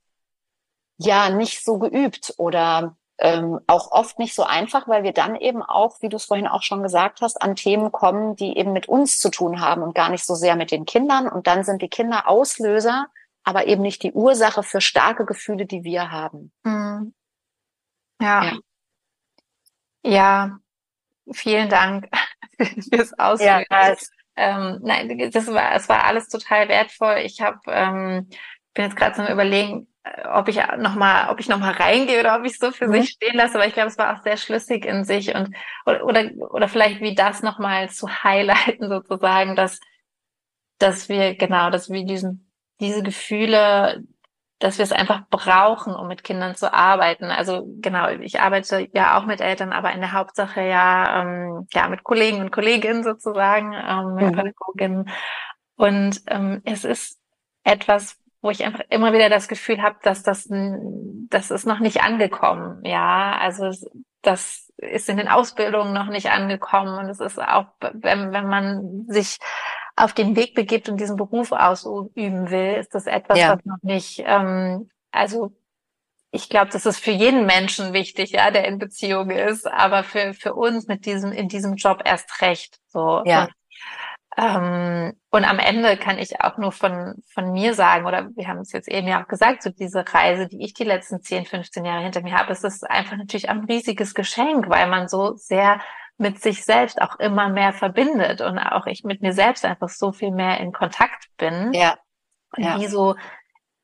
[0.98, 5.62] ja nicht so geübt oder ähm, auch oft nicht so einfach, weil wir dann eben
[5.62, 8.90] auch, wie du es vorhin auch schon gesagt hast, an Themen kommen, die eben mit
[8.90, 11.30] uns zu tun haben und gar nicht so sehr mit den Kindern.
[11.30, 13.08] Und dann sind die Kinder Auslöser,
[13.44, 16.52] aber eben nicht die Ursache für starke Gefühle, die wir haben.
[16.64, 17.14] Mhm.
[18.20, 18.44] Ja.
[18.44, 18.58] ja.
[20.06, 20.60] Ja,
[21.32, 22.10] vielen Dank
[22.90, 23.66] fürs Ausführen.
[23.70, 23.96] Ja,
[24.36, 27.18] ähm, nein, das war, es war alles total wertvoll.
[27.24, 28.30] Ich habe, ähm,
[28.74, 32.20] bin jetzt gerade zum Überlegen, äh, ob ich noch mal, ob ich noch mal reingehe
[32.20, 32.94] oder ob ich so für mhm.
[32.94, 33.56] sich stehen lasse.
[33.56, 37.00] Aber ich glaube, es war auch sehr schlüssig in sich und oder oder, oder vielleicht
[37.02, 39.80] wie das noch mal zu highlighten sozusagen, dass
[40.80, 44.04] dass wir genau, dass wir diesen diese Gefühle
[44.64, 47.26] dass wir es einfach brauchen, um mit Kindern zu arbeiten.
[47.26, 51.90] Also genau, ich arbeite ja auch mit Eltern, aber in der Hauptsache ja, ähm, ja
[51.90, 54.32] mit Kollegen und Kolleginnen sozusagen, ähm, mit mhm.
[54.32, 55.10] Pädagoginnen.
[55.76, 57.20] Und ähm, es ist
[57.66, 62.02] etwas, wo ich einfach immer wieder das Gefühl habe, dass das, das ist noch nicht
[62.02, 62.86] angekommen.
[62.86, 63.70] Ja, also
[64.22, 69.04] das ist in den Ausbildungen noch nicht angekommen und es ist auch, wenn, wenn man
[69.10, 69.40] sich
[69.96, 73.54] auf den Weg begibt und diesen Beruf ausüben will, ist das etwas, ja.
[73.54, 75.52] was noch nicht, ähm, also
[76.32, 80.34] ich glaube, das ist für jeden Menschen wichtig, ja, der in Beziehung ist, aber für,
[80.34, 82.80] für uns mit diesem, in diesem Job erst recht.
[82.88, 83.22] So.
[83.24, 83.44] Ja.
[83.44, 83.54] Und,
[84.36, 88.62] ähm, und am Ende kann ich auch nur von, von mir sagen, oder wir haben
[88.62, 91.86] es jetzt eben ja auch gesagt, so diese Reise, die ich die letzten 10, 15
[91.86, 95.82] Jahre hinter mir habe, es ist einfach natürlich ein riesiges Geschenk, weil man so sehr
[96.24, 100.12] mit sich selbst auch immer mehr verbindet und auch ich mit mir selbst einfach so
[100.12, 101.74] viel mehr in Kontakt bin.
[101.74, 102.00] Ja.
[102.58, 102.80] ja.
[102.80, 103.16] Wie so,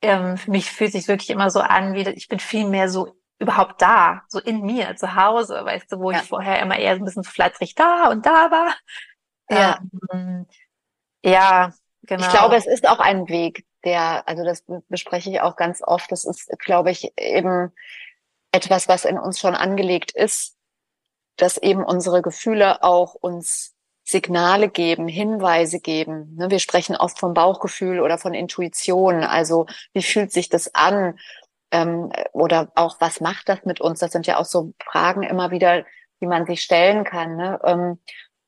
[0.02, 3.16] ähm, für mich fühlt sich wirklich immer so an, wie ich bin viel mehr so
[3.40, 6.20] überhaupt da, so in mir, zu Hause, weißt du, wo ja.
[6.20, 8.76] ich vorher immer eher so ein bisschen flatterig da und da war.
[9.50, 9.80] Ja.
[10.12, 10.48] Ähm,
[11.24, 11.74] ja,
[12.04, 12.26] genau.
[12.26, 16.12] Ich glaube, es ist auch ein Weg, der, also das bespreche ich auch ganz oft,
[16.12, 17.74] das ist, glaube ich, eben
[18.52, 20.59] etwas, was in uns schon angelegt ist,
[21.42, 23.74] dass eben unsere Gefühle auch uns
[24.04, 26.36] Signale geben, Hinweise geben.
[26.36, 29.24] Ne, wir sprechen oft vom Bauchgefühl oder von Intuition.
[29.24, 31.20] Also wie fühlt sich das an?
[31.72, 34.00] Ähm, oder auch was macht das mit uns?
[34.00, 35.86] Das sind ja auch so Fragen immer wieder,
[36.22, 37.36] die man sich stellen kann.
[37.36, 37.60] Ne?
[37.64, 38.00] Ähm,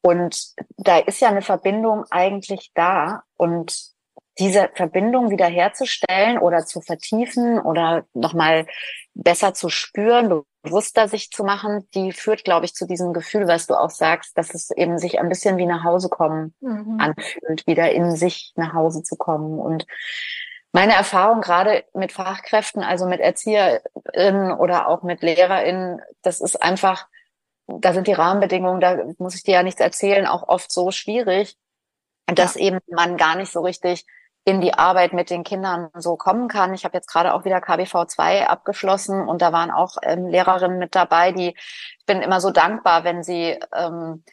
[0.02, 3.22] und da ist ja eine Verbindung eigentlich da.
[3.38, 3.92] Und
[4.40, 8.66] diese Verbindung wiederherzustellen oder zu vertiefen oder nochmal
[9.14, 13.68] besser zu spüren, bewusster sich zu machen, die führt, glaube ich, zu diesem Gefühl, was
[13.68, 16.98] du auch sagst, dass es eben sich ein bisschen wie nach Hause kommen mhm.
[17.00, 19.60] anfühlt, wieder in sich nach Hause zu kommen.
[19.60, 19.86] Und
[20.72, 27.08] meine Erfahrung gerade mit Fachkräften, also mit ErzieherInnen oder auch mit LehrerInnen, das ist einfach,
[27.68, 31.58] da sind die Rahmenbedingungen, da muss ich dir ja nichts erzählen, auch oft so schwierig,
[32.28, 32.62] dass ja.
[32.62, 34.06] eben man gar nicht so richtig
[34.44, 36.74] in die Arbeit mit den Kindern so kommen kann.
[36.74, 40.80] Ich habe jetzt gerade auch wieder KBV 2 abgeschlossen und da waren auch ähm, Lehrerinnen
[40.80, 44.24] mit dabei, die ich bin immer so dankbar, wenn sie ähm,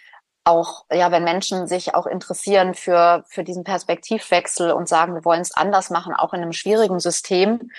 [0.48, 5.42] auch, ja, wenn Menschen sich auch interessieren für, für diesen Perspektivwechsel und sagen, wir wollen
[5.42, 7.70] es anders machen, auch in einem schwierigen System.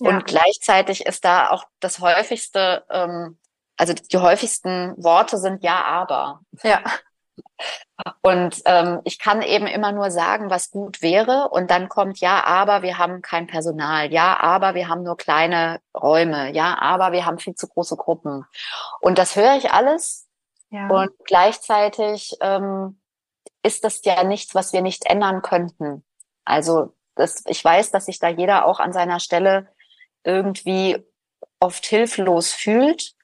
[0.00, 0.10] Ja.
[0.10, 3.38] Und gleichzeitig ist da auch das häufigste, ähm,
[3.78, 6.40] also die häufigsten Worte sind ja, aber.
[6.62, 6.82] Ja.
[8.22, 11.48] Und ähm, ich kann eben immer nur sagen, was gut wäre.
[11.48, 14.12] Und dann kommt, ja, aber wir haben kein Personal.
[14.12, 16.52] Ja, aber wir haben nur kleine Räume.
[16.52, 18.44] Ja, aber wir haben viel zu große Gruppen.
[19.00, 20.28] Und das höre ich alles.
[20.70, 20.88] Ja.
[20.88, 23.00] Und gleichzeitig ähm,
[23.62, 26.04] ist das ja nichts, was wir nicht ändern könnten.
[26.44, 29.68] Also das, ich weiß, dass sich da jeder auch an seiner Stelle
[30.22, 31.04] irgendwie
[31.60, 33.14] oft hilflos fühlt.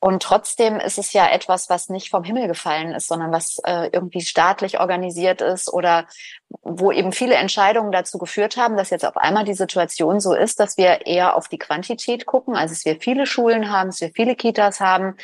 [0.00, 3.88] Und trotzdem ist es ja etwas, was nicht vom Himmel gefallen ist, sondern was äh,
[3.92, 6.06] irgendwie staatlich organisiert ist oder
[6.62, 10.60] wo eben viele Entscheidungen dazu geführt haben, dass jetzt auf einmal die Situation so ist,
[10.60, 14.12] dass wir eher auf die Quantität gucken, also dass wir viele Schulen haben, dass wir
[14.14, 15.16] viele Kitas haben,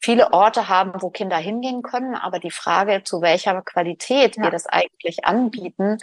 [0.00, 4.42] viele Orte haben, wo Kinder hingehen können, aber die Frage, zu welcher Qualität ja.
[4.42, 5.98] wir das eigentlich anbieten,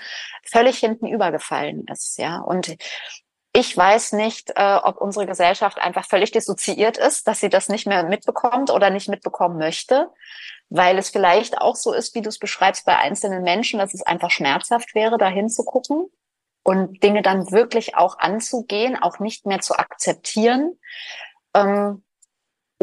[0.46, 2.40] völlig hinten übergefallen ist, ja.
[2.40, 2.78] Und
[3.56, 7.86] ich weiß nicht, äh, ob unsere Gesellschaft einfach völlig dissoziiert ist, dass sie das nicht
[7.86, 10.10] mehr mitbekommt oder nicht mitbekommen möchte,
[10.70, 14.02] weil es vielleicht auch so ist, wie du es beschreibst bei einzelnen Menschen, dass es
[14.02, 16.10] einfach schmerzhaft wäre, da hinzugucken
[16.64, 20.80] und Dinge dann wirklich auch anzugehen, auch nicht mehr zu akzeptieren.
[21.54, 22.04] Ähm,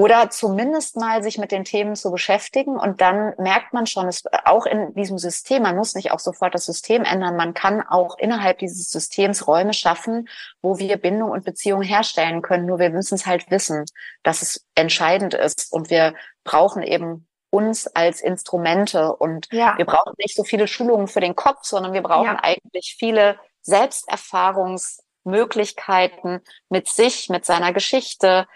[0.01, 2.79] oder zumindest mal sich mit den Themen zu beschäftigen.
[2.79, 6.55] Und dann merkt man schon, es auch in diesem System, man muss nicht auch sofort
[6.55, 10.27] das System ändern, man kann auch innerhalb dieses Systems Räume schaffen,
[10.63, 12.65] wo wir Bindung und Beziehung herstellen können.
[12.65, 13.85] Nur wir müssen es halt wissen,
[14.23, 15.71] dass es entscheidend ist.
[15.71, 19.15] Und wir brauchen eben uns als Instrumente.
[19.15, 19.77] Und ja.
[19.77, 22.43] wir brauchen nicht so viele Schulungen für den Kopf, sondern wir brauchen ja.
[22.43, 28.47] eigentlich viele Selbsterfahrungsmöglichkeiten mit sich, mit seiner Geschichte,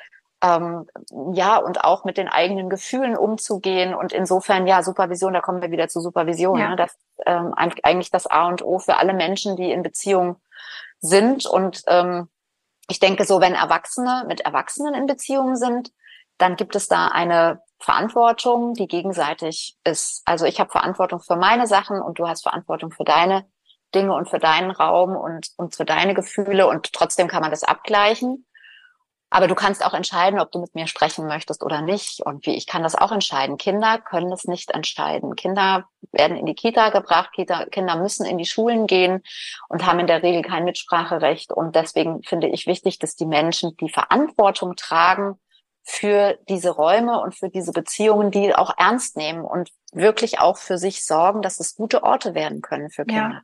[0.45, 0.87] ähm,
[1.33, 3.95] ja, und auch mit den eigenen Gefühlen umzugehen.
[3.95, 6.59] Und insofern, ja, Supervision, da kommen wir wieder zu Supervision.
[6.59, 6.69] Ja.
[6.71, 6.77] Ne?
[6.77, 10.37] Das ähm, eigentlich das A und O für alle Menschen, die in Beziehung
[11.01, 11.47] sind.
[11.47, 12.29] Und ähm,
[12.89, 15.93] ich denke, so wenn Erwachsene mit Erwachsenen in Beziehung sind,
[16.37, 20.23] dann gibt es da eine Verantwortung, die gegenseitig ist.
[20.27, 23.47] Also ich habe Verantwortung für meine Sachen und du hast Verantwortung für deine
[23.95, 27.63] Dinge und für deinen Raum und, und für deine Gefühle und trotzdem kann man das
[27.63, 28.45] abgleichen.
[29.35, 32.21] Aber du kannst auch entscheiden, ob du mit mir sprechen möchtest oder nicht.
[32.21, 33.59] Und wie ich kann das auch entscheiden.
[33.59, 35.35] Kinder können es nicht entscheiden.
[35.35, 37.31] Kinder werden in die Kita gebracht.
[37.33, 39.25] Kita, Kinder müssen in die Schulen gehen
[39.69, 41.53] und haben in der Regel kein Mitspracherecht.
[41.53, 45.41] Und deswegen finde ich wichtig, dass die Menschen die Verantwortung tragen
[45.83, 50.79] für diese Räume und für diese Beziehungen, die auch ernst nehmen und wirklich auch für
[50.79, 53.31] sich sorgen, dass es gute Orte werden können für Kinder.
[53.31, 53.43] Ja.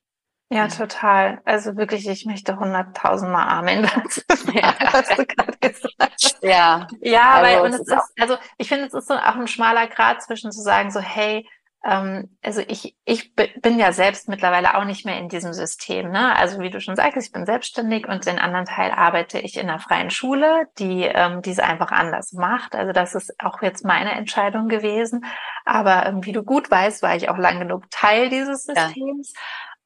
[0.53, 1.41] Ja, total.
[1.45, 4.21] Also wirklich, ich möchte hunderttausendmal Amen dazu.
[4.53, 6.89] Ja, was du gerade gesagt Ja.
[7.01, 9.47] Ja, also, weil, und es ist, ist also ich finde, es ist so auch ein
[9.47, 11.47] schmaler Grad zwischen zu sagen, so, hey,
[11.85, 16.11] ähm, also ich, ich bin ja selbst mittlerweile auch nicht mehr in diesem System.
[16.11, 16.37] Ne?
[16.37, 19.71] Also wie du schon sagst, ich bin selbstständig und den anderen Teil arbeite ich in
[19.71, 22.75] einer freien Schule, die ähm, diese einfach anders macht.
[22.75, 25.25] Also das ist auch jetzt meine Entscheidung gewesen.
[25.65, 29.33] Aber ähm, wie du gut weißt, war ich auch lang genug Teil dieses Systems.
[29.35, 29.41] Ja.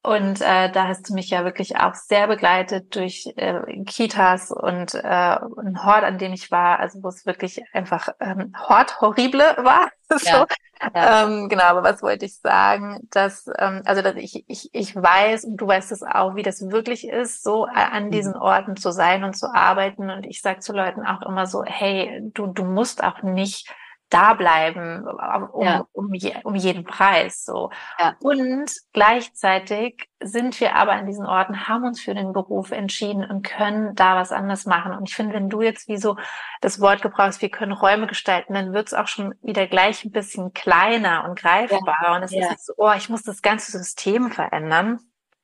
[0.05, 4.93] Und äh, da hast du mich ja wirklich auch sehr begleitet durch äh, Kitas und
[4.93, 9.39] äh, ein Hort, an dem ich war, also wo es wirklich einfach ähm, Hort horrible
[9.57, 9.89] war.
[10.09, 10.29] so.
[10.29, 10.45] Ja,
[10.93, 11.23] ja.
[11.23, 13.07] Ähm, genau, aber was wollte ich sagen?
[13.09, 16.69] Dass, ähm, also dass ich, ich, ich weiß und du weißt es auch, wie das
[16.69, 18.41] wirklich ist, so an diesen mhm.
[18.41, 20.11] Orten zu sein und zu arbeiten.
[20.11, 23.73] Und ich sage zu Leuten auch immer so, hey, du, du musst auch nicht
[24.09, 25.87] da bleiben um, ja.
[25.91, 28.15] um, je, um jeden Preis so ja.
[28.21, 33.43] und gleichzeitig sind wir aber an diesen Orten haben uns für den Beruf entschieden und
[33.43, 36.17] können da was anders machen und ich finde wenn du jetzt wie so
[36.61, 40.11] das Wort gebrauchst wir können Räume gestalten dann wird es auch schon wieder gleich ein
[40.11, 42.15] bisschen kleiner und greifbarer ja.
[42.15, 44.99] und es ist nicht so oh ich muss das ganze System verändern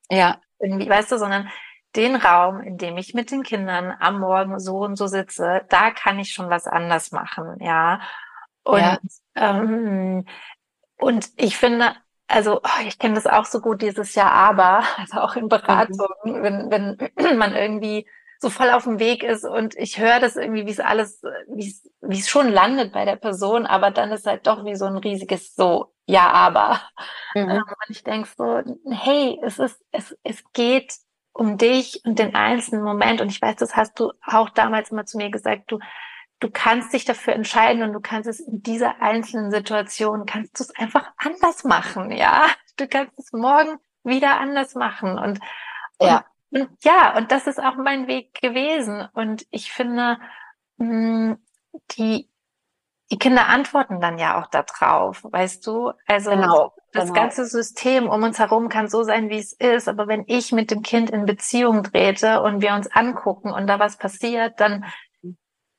[0.10, 1.50] ja irgendwie weißt du sondern
[1.96, 5.92] den Raum, in dem ich mit den Kindern am Morgen so und so sitze, da
[5.92, 8.00] kann ich schon was anders machen, ja.
[8.64, 9.00] Und, ja.
[9.36, 10.26] ähm,
[10.98, 11.96] und ich finde,
[12.28, 16.08] also oh, ich kenne das auch so gut dieses Jahr, aber, also auch in Beratungen,
[16.24, 16.72] mhm.
[16.72, 18.08] wenn, wenn man irgendwie
[18.40, 21.68] so voll auf dem Weg ist und ich höre das irgendwie, wie es alles, wie
[21.68, 24.86] es, wie es schon landet bei der Person, aber dann ist halt doch wie so
[24.86, 26.82] ein riesiges so, ja, aber.
[27.36, 27.50] Mhm.
[27.50, 30.96] Ähm, und ich denke so, hey, es ist, es, es geht
[31.34, 33.22] um dich und den einzelnen Moment.
[33.22, 35.80] Und ich weiß, das hast du auch damals immer zu mir gesagt, du,
[36.42, 40.64] du kannst dich dafür entscheiden und du kannst es in dieser einzelnen Situation, kannst du
[40.64, 42.48] es einfach anders machen, ja.
[42.78, 45.40] Du kannst es morgen wieder anders machen und,
[46.02, 46.26] ja.
[46.50, 49.08] Und ja, und das ist auch mein Weg gewesen.
[49.14, 50.18] Und ich finde,
[50.78, 51.38] hm,
[51.92, 52.30] die,
[53.10, 55.94] die Kinder antworten dann ja auch darauf, weißt du?
[56.08, 57.14] Also genau, das genau.
[57.14, 59.88] ganze System um uns herum kann so sein, wie es ist.
[59.88, 63.80] Aber wenn ich mit dem Kind in Beziehung trete und wir uns angucken und da
[63.80, 64.86] was passiert, dann,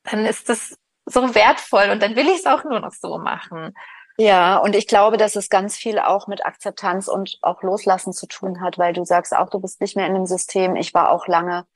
[0.05, 3.75] dann ist das so wertvoll und dann will ich es auch nur noch so machen.
[4.19, 8.27] Ja, und ich glaube, dass es ganz viel auch mit Akzeptanz und auch Loslassen zu
[8.27, 10.77] tun hat, weil du sagst auch, du bist nicht mehr in dem System.
[10.77, 11.67] Ich war auch lange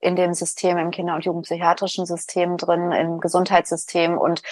[0.00, 4.42] in dem System, im Kinder- und Jugendpsychiatrischen System drin, im Gesundheitssystem und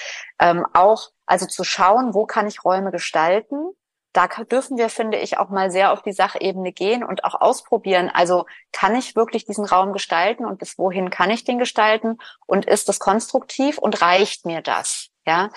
[0.40, 3.70] ähm, auch, also zu schauen, wo kann ich Räume gestalten.
[4.16, 8.10] Da dürfen wir, finde ich, auch mal sehr auf die Sachebene gehen und auch ausprobieren.
[8.12, 12.64] Also kann ich wirklich diesen Raum gestalten und bis wohin kann ich den gestalten und
[12.64, 15.08] ist das konstruktiv und reicht mir das?
[15.26, 15.50] Ja.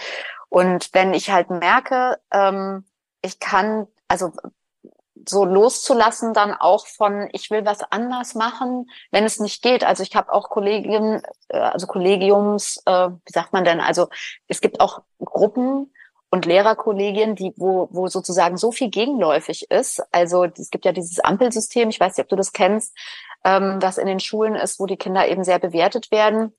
[0.49, 2.85] Und wenn ich halt merke, ähm,
[3.21, 4.33] ich kann, also
[5.25, 9.85] so loszulassen dann auch von, ich will was anders machen, wenn es nicht geht.
[9.85, 14.09] Also ich habe auch Kollegien, äh, also Kollegiums, äh, wie sagt man denn, also
[14.49, 15.93] es gibt auch Gruppen
[16.31, 20.03] und Lehrerkollegien, die, wo, wo sozusagen so viel gegenläufig ist.
[20.11, 22.95] Also es gibt ja dieses Ampelsystem, ich weiß nicht, ob du das kennst,
[23.43, 26.53] ähm, was in den Schulen ist, wo die Kinder eben sehr bewertet werden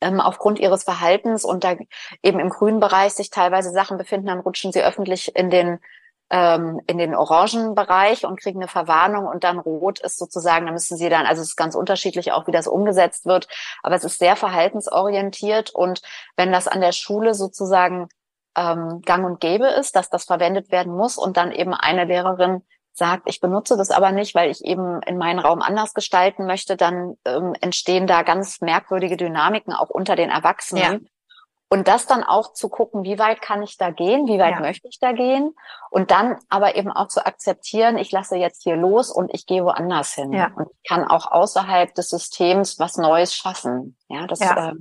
[0.00, 1.76] ähm, aufgrund ihres Verhaltens und da
[2.22, 5.78] eben im grünen Bereich sich teilweise Sachen befinden, dann rutschen sie öffentlich in den
[6.30, 10.72] ähm, in den orangen Bereich und kriegen eine Verwarnung und dann rot ist sozusagen, da
[10.72, 13.48] müssen sie dann, also es ist ganz unterschiedlich auch, wie das umgesetzt wird,
[13.82, 16.02] aber es ist sehr verhaltensorientiert und
[16.36, 18.08] wenn das an der Schule sozusagen
[18.56, 22.62] ähm, gang und gäbe ist, dass das verwendet werden muss und dann eben eine Lehrerin
[22.98, 26.76] sagt, ich benutze das aber nicht, weil ich eben in meinen Raum anders gestalten möchte,
[26.76, 30.82] dann ähm, entstehen da ganz merkwürdige Dynamiken auch unter den Erwachsenen.
[30.82, 30.98] Ja.
[31.70, 34.60] Und das dann auch zu gucken, wie weit kann ich da gehen, wie weit ja.
[34.60, 35.54] möchte ich da gehen
[35.90, 39.62] und dann aber eben auch zu akzeptieren, ich lasse jetzt hier los und ich gehe
[39.62, 40.50] woanders hin ja.
[40.56, 43.98] und ich kann auch außerhalb des Systems was Neues schaffen.
[44.08, 44.70] Ja, das ja.
[44.70, 44.74] Äh,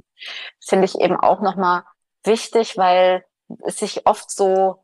[0.65, 1.84] finde ich eben auch nochmal
[2.23, 3.25] wichtig, weil
[3.65, 4.83] es sich oft so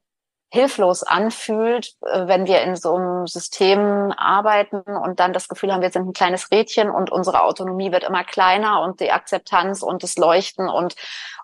[0.54, 5.82] hilflos anfühlt, äh, wenn wir in so einem System arbeiten und dann das Gefühl haben,
[5.82, 10.04] wir sind ein kleines Rädchen und unsere Autonomie wird immer kleiner und die Akzeptanz und
[10.04, 10.95] das Leuchten und,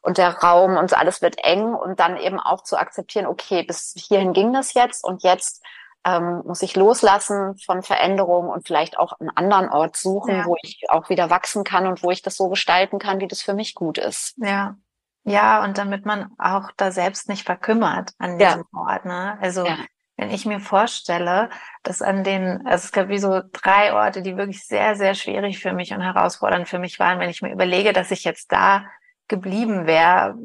[0.02, 3.96] und der Raum und alles wird eng und dann eben auch zu akzeptieren, okay, bis
[3.98, 5.64] hierhin ging das jetzt und jetzt
[6.06, 10.46] ähm, muss ich loslassen von Veränderungen und vielleicht auch einen anderen Ort suchen, ja.
[10.46, 13.42] wo ich auch wieder wachsen kann und wo ich das so gestalten kann, wie das
[13.42, 14.36] für mich gut ist.
[14.38, 14.76] Ja,
[15.24, 18.80] ja, und damit man auch da selbst nicht verkümmert an diesem ja.
[18.80, 19.06] Ort.
[19.06, 19.38] Ne?
[19.42, 19.78] Also ja.
[20.18, 21.50] wenn ich mir vorstelle,
[21.84, 25.60] dass an den, also es gab wie so drei Orte, die wirklich sehr, sehr schwierig
[25.60, 28.86] für mich und herausfordernd für mich waren, wenn ich mir überlege, dass ich jetzt da
[29.28, 30.36] geblieben wäre,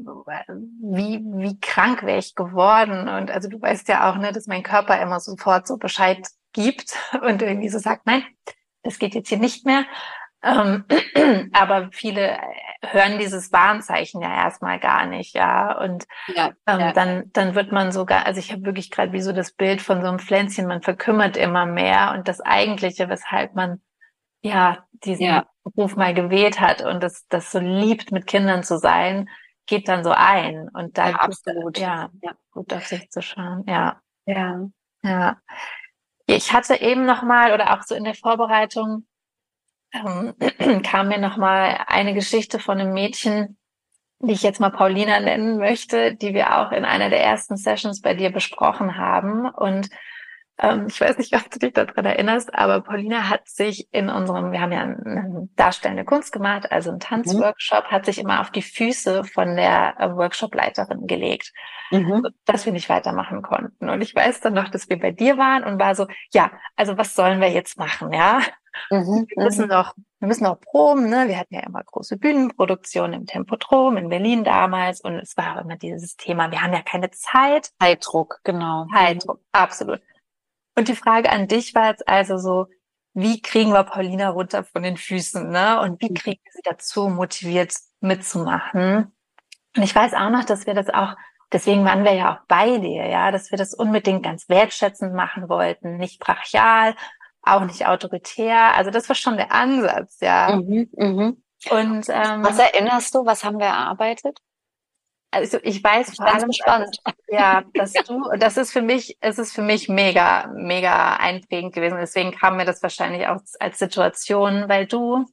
[0.80, 3.08] wie, wie krank wäre ich geworden.
[3.08, 6.96] Und also du weißt ja auch, ne, dass mein Körper immer sofort so Bescheid gibt
[7.22, 8.22] und irgendwie so sagt, nein,
[8.82, 9.84] das geht jetzt hier nicht mehr.
[10.42, 10.84] Ähm,
[11.52, 12.38] aber viele
[12.92, 15.79] hören dieses Warnzeichen ja erstmal gar nicht, ja.
[15.79, 16.92] Und ja, ähm, ja.
[16.92, 20.01] dann, dann wird man sogar, also ich habe wirklich gerade wie so das Bild von
[20.01, 23.81] so einem Pflänzchen, man verkümmert immer mehr und das Eigentliche, weshalb man
[24.42, 25.47] ja diesen ja.
[25.62, 29.29] Beruf mal gewählt hat und das, das so liebt, mit Kindern zu sein,
[29.66, 30.68] geht dann so ein.
[30.73, 31.79] Und da ja, absolut.
[31.79, 33.64] Ja, ja, gut auf sich zu schauen.
[33.66, 34.01] Ja.
[34.27, 34.68] Ja.
[35.03, 35.37] Ja.
[36.27, 39.07] Ich hatte eben noch mal oder auch so in der Vorbereitung
[39.94, 40.35] ähm,
[40.83, 43.57] kam mir noch mal eine Geschichte von einem Mädchen,
[44.20, 48.00] die ich jetzt mal Paulina nennen möchte, die wir auch in einer der ersten Sessions
[48.00, 49.48] bei dir besprochen haben.
[49.48, 49.90] Und
[50.59, 54.53] ähm, ich weiß nicht, ob du dich daran erinnerst, aber Paulina hat sich in unserem,
[54.53, 57.90] wir haben ja eine darstellende Kunst gemacht, also einen Tanzworkshop, mhm.
[57.90, 61.52] hat sich immer auf die Füße von der äh, Workshopleiterin gelegt,
[61.90, 62.29] mhm.
[62.44, 63.90] dass wir nicht weitermachen konnten.
[63.90, 66.96] Und ich weiß dann noch, dass wir bei dir waren und war so, ja, also
[66.96, 68.40] was sollen wir jetzt machen, ja?
[68.90, 69.71] Mhm, wir müssen mhm.
[69.71, 71.29] noch, wir müssen noch proben, ne?
[71.29, 75.77] Wir hatten ja immer große Bühnenproduktionen im Tempodrom in Berlin damals und es war immer
[75.77, 77.71] dieses Thema, wir haben ja keine Zeit.
[77.81, 78.87] Zeitdruck, genau.
[78.92, 80.00] Zeitdruck, absolut.
[80.77, 82.66] Und die Frage an dich war jetzt also so,
[83.14, 85.81] wie kriegen wir Paulina runter von den Füßen, ne?
[85.81, 86.14] Und wie mhm.
[86.14, 89.12] kriegen wir sie dazu motiviert mitzumachen?
[89.77, 91.14] Und ich weiß auch noch, dass wir das auch,
[91.52, 95.48] deswegen waren wir ja auch bei dir, ja, dass wir das unbedingt ganz wertschätzend machen
[95.48, 96.96] wollten, nicht brachial,
[97.42, 98.75] auch nicht autoritär.
[98.75, 100.56] Also das war schon der Ansatz, ja.
[100.56, 101.33] Mhm, mh.
[101.70, 103.25] Und ähm, was erinnerst du?
[103.25, 104.38] Was haben wir erarbeitet?
[105.35, 106.96] Also ich weiß vor allem spannend.
[107.28, 111.98] Ja, dass du, das ist für mich, es ist für mich mega, mega einprägend gewesen.
[111.98, 115.26] Deswegen kam mir das wahrscheinlich auch als Situation, weil du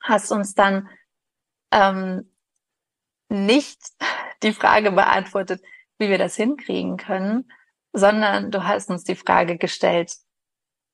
[0.00, 0.88] hast uns dann
[1.70, 2.32] ähm,
[3.28, 3.78] nicht
[4.42, 5.62] die Frage beantwortet,
[5.98, 7.50] wie wir das hinkriegen können,
[7.92, 10.14] sondern du hast uns die Frage gestellt,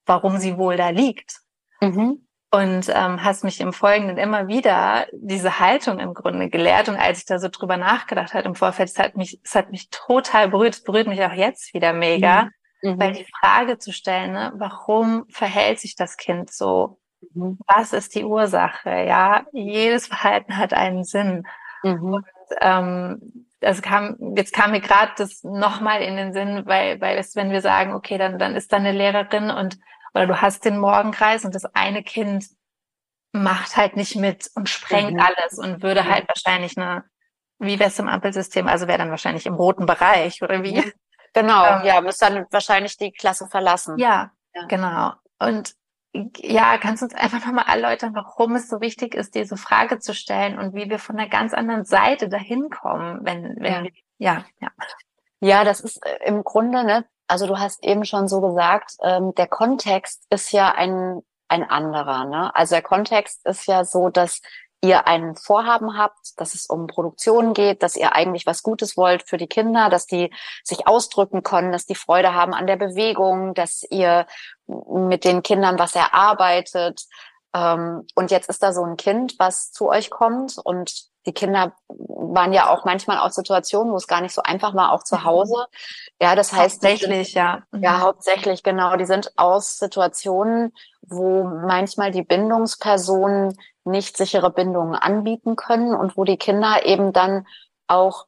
[0.04, 1.40] warum sie wohl da liegt.
[1.80, 2.26] Mhm.
[2.54, 6.90] Und ähm, hast mich im Folgenden immer wieder diese Haltung im Grunde gelehrt.
[6.90, 9.70] Und als ich da so drüber nachgedacht habe im Vorfeld, es hat mich, es hat
[9.70, 12.50] mich total berührt, es berührt mich auch jetzt wieder mega,
[12.82, 12.90] mhm.
[12.90, 13.00] mhm.
[13.00, 16.98] weil die Frage zu stellen, ne, warum verhält sich das Kind so?
[17.32, 17.58] Mhm.
[17.66, 18.90] Was ist die Ursache?
[18.90, 21.46] Ja, jedes Verhalten hat einen Sinn.
[21.82, 22.14] Mhm.
[22.14, 22.26] Und
[22.60, 27.34] ähm, das kam, jetzt kam mir gerade das nochmal in den Sinn, weil, weil es,
[27.34, 29.78] wenn wir sagen, okay, dann, dann ist da eine Lehrerin und
[30.14, 32.46] oder du hast den Morgenkreis und das eine Kind
[33.32, 35.20] macht halt nicht mit und sprengt mhm.
[35.20, 37.04] alles und würde halt wahrscheinlich eine,
[37.58, 40.92] wie wär's im Ampelsystem, also wäre dann wahrscheinlich im roten Bereich oder wie?
[41.34, 43.96] Genau, ähm, ja, muss dann wahrscheinlich die Klasse verlassen.
[43.96, 44.66] Ja, ja.
[44.66, 45.12] genau.
[45.38, 45.74] Und
[46.14, 50.14] ja, kannst du uns einfach nochmal erläutern, warum es so wichtig ist, diese Frage zu
[50.14, 53.82] stellen und wie wir von einer ganz anderen Seite dahin kommen, wenn, wenn ja.
[53.84, 54.68] wir, ja, ja.
[55.40, 59.34] Ja, das ist äh, im Grunde, ne, also du hast eben schon so gesagt, ähm,
[59.34, 62.26] der Kontext ist ja ein, ein anderer.
[62.26, 62.54] Ne?
[62.54, 64.42] Also der Kontext ist ja so, dass
[64.82, 69.26] ihr ein Vorhaben habt, dass es um Produktion geht, dass ihr eigentlich was Gutes wollt
[69.26, 70.30] für die Kinder, dass die
[70.62, 74.26] sich ausdrücken können, dass die Freude haben an der Bewegung, dass ihr
[74.66, 77.06] mit den Kindern was erarbeitet.
[77.54, 81.72] Ähm, und jetzt ist da so ein Kind, was zu euch kommt und die Kinder
[81.88, 85.16] waren ja auch manchmal aus Situationen, wo es gar nicht so einfach war, auch zu
[85.16, 85.24] mhm.
[85.24, 85.66] Hause.
[86.20, 86.82] Ja, das heißt.
[86.82, 87.62] Hauptsächlich, ja.
[87.72, 88.00] Ja, mhm.
[88.00, 88.96] hauptsächlich, genau.
[88.96, 90.72] Die sind aus Situationen,
[91.02, 97.46] wo manchmal die Bindungspersonen nicht sichere Bindungen anbieten können und wo die Kinder eben dann
[97.86, 98.26] auch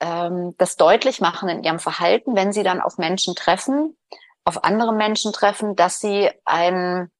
[0.00, 3.96] ähm, das deutlich machen in ihrem Verhalten, wenn sie dann auf Menschen treffen,
[4.44, 7.10] auf andere Menschen treffen, dass sie einen,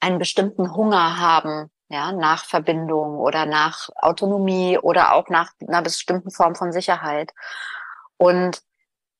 [0.00, 6.30] einen bestimmten Hunger haben ja, nach Verbindung oder nach Autonomie oder auch nach einer bestimmten
[6.30, 7.32] Form von Sicherheit.
[8.18, 8.60] Und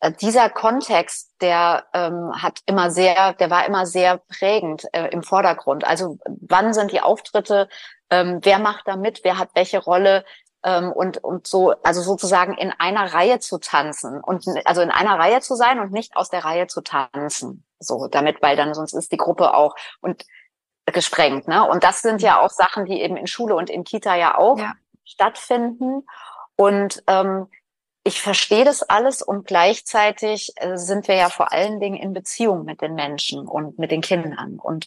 [0.01, 5.23] äh, dieser Kontext, der ähm, hat immer sehr, der war immer sehr prägend äh, im
[5.23, 5.85] Vordergrund.
[5.85, 7.69] Also wann sind die Auftritte,
[8.11, 10.25] ähm, wer macht da mit, wer hat welche Rolle
[10.63, 15.19] ähm, und und so, also sozusagen in einer Reihe zu tanzen und also in einer
[15.19, 18.93] Reihe zu sein und nicht aus der Reihe zu tanzen, so damit, weil dann sonst
[18.93, 20.25] ist die Gruppe auch und
[20.93, 21.49] gesprengt.
[21.49, 21.69] Ne?
[21.69, 24.59] Und das sind ja auch Sachen, die eben in Schule und in Kita ja auch
[24.59, 24.75] ja.
[25.05, 26.07] stattfinden.
[26.57, 27.47] Und ähm,
[28.05, 32.65] ich verstehe das alles und gleichzeitig äh, sind wir ja vor allen Dingen in Beziehung
[32.65, 34.59] mit den Menschen und mit den Kindern.
[34.59, 34.87] Und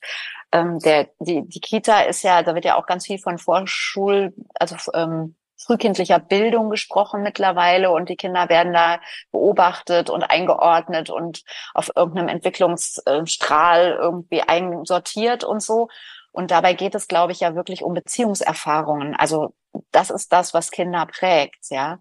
[0.51, 4.33] ähm, der, die, die Kita ist ja, da wird ja auch ganz viel von Vorschul,
[4.55, 5.35] also ähm,
[5.65, 8.99] frühkindlicher Bildung gesprochen mittlerweile und die Kinder werden da
[9.31, 11.43] beobachtet und eingeordnet und
[11.73, 15.87] auf irgendeinem Entwicklungsstrahl irgendwie einsortiert und so.
[16.31, 19.15] Und dabei geht es, glaube ich, ja wirklich um Beziehungserfahrungen.
[19.15, 19.53] Also
[19.91, 21.99] das ist das, was Kinder prägt, ja.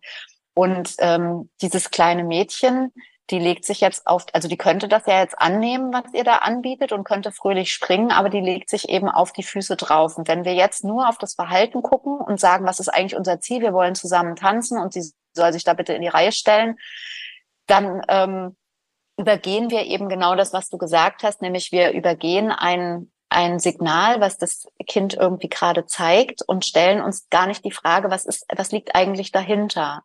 [0.54, 2.92] Und ähm, dieses kleine Mädchen,
[3.31, 6.37] die legt sich jetzt auf, also die könnte das ja jetzt annehmen, was ihr da
[6.39, 10.18] anbietet und könnte fröhlich springen, aber die legt sich eben auf die Füße drauf.
[10.18, 13.41] Und wenn wir jetzt nur auf das Verhalten gucken und sagen, was ist eigentlich unser
[13.41, 16.76] Ziel, wir wollen zusammen tanzen und sie soll sich da bitte in die Reihe stellen,
[17.66, 18.57] dann ähm,
[19.16, 24.20] übergehen wir eben genau das, was du gesagt hast, nämlich wir übergehen ein, ein Signal,
[24.20, 28.45] was das Kind irgendwie gerade zeigt und stellen uns gar nicht die Frage, was ist,
[28.55, 30.03] was liegt eigentlich dahinter?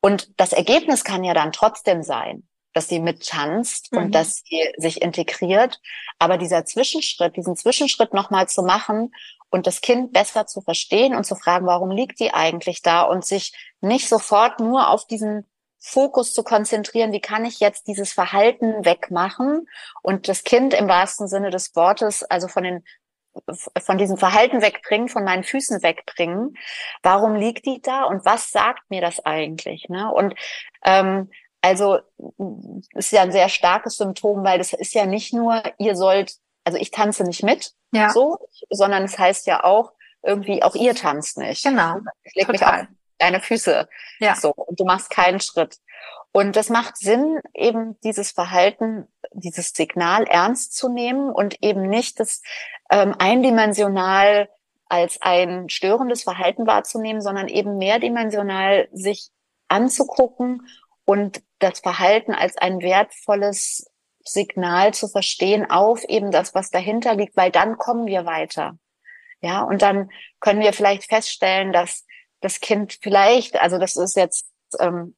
[0.00, 3.98] Und das Ergebnis kann ja dann trotzdem sein, dass sie mittanzt mhm.
[3.98, 5.80] und dass sie sich integriert.
[6.18, 9.12] Aber dieser Zwischenschritt, diesen Zwischenschritt nochmal zu machen
[9.50, 13.24] und das Kind besser zu verstehen und zu fragen, warum liegt die eigentlich da und
[13.24, 15.46] sich nicht sofort nur auf diesen
[15.80, 19.66] Fokus zu konzentrieren, wie kann ich jetzt dieses Verhalten wegmachen
[20.02, 22.84] und das Kind im wahrsten Sinne des Wortes, also von den
[23.78, 26.56] von diesem Verhalten wegbringen, von meinen Füßen wegbringen.
[27.02, 29.88] Warum liegt die da und was sagt mir das eigentlich?
[29.88, 30.12] Ne?
[30.12, 30.34] Und
[30.84, 31.30] ähm,
[31.62, 31.98] also
[32.94, 36.78] ist ja ein sehr starkes Symptom, weil das ist ja nicht nur, ihr sollt, also
[36.78, 38.10] ich tanze nicht mit, ja.
[38.10, 38.38] so,
[38.70, 39.92] sondern es heißt ja auch,
[40.22, 41.64] irgendwie auch ihr tanzt nicht.
[41.64, 41.98] Genau.
[42.22, 42.86] Ich leg mich auf
[43.18, 43.88] deine Füße.
[44.18, 44.34] Ja.
[44.36, 45.78] So, und du machst keinen Schritt.
[46.32, 52.20] Und das macht Sinn, eben dieses Verhalten, dieses Signal ernst zu nehmen und eben nicht
[52.20, 52.42] das
[52.90, 54.48] ähm, eindimensional
[54.88, 59.30] als ein störendes Verhalten wahrzunehmen, sondern eben mehrdimensional sich
[59.68, 60.66] anzugucken
[61.04, 63.90] und das Verhalten als ein wertvolles
[64.24, 68.76] Signal zu verstehen auf eben das, was dahinter liegt, weil dann kommen wir weiter.
[69.40, 72.04] Ja, und dann können wir vielleicht feststellen, dass
[72.40, 74.46] das Kind vielleicht, also das ist jetzt
[74.78, 75.16] ähm,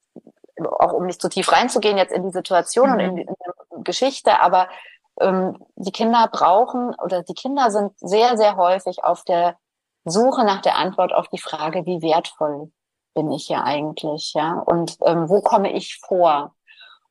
[0.79, 2.95] auch um nicht zu tief reinzugehen jetzt in die Situation mhm.
[2.95, 3.35] und in die, in
[3.79, 4.69] die Geschichte, aber
[5.21, 9.57] ähm, die Kinder brauchen oder die Kinder sind sehr, sehr häufig auf der
[10.05, 12.73] Suche nach der Antwort auf die Frage, wie wertvoll
[13.15, 16.55] bin ich hier eigentlich, ja, und ähm, wo komme ich vor?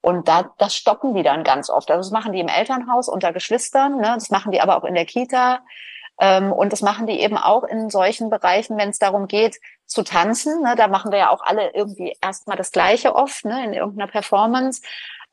[0.01, 1.91] Und da, das stoppen die dann ganz oft.
[1.91, 4.13] Also das machen die im Elternhaus unter Geschwistern, ne?
[4.15, 5.61] das machen die aber auch in der Kita.
[6.19, 10.03] Ähm, und das machen die eben auch in solchen Bereichen, wenn es darum geht, zu
[10.03, 10.61] tanzen.
[10.63, 10.75] Ne?
[10.75, 13.63] Da machen wir ja auch alle irgendwie erstmal das Gleiche oft, ne?
[13.63, 14.81] in irgendeiner Performance.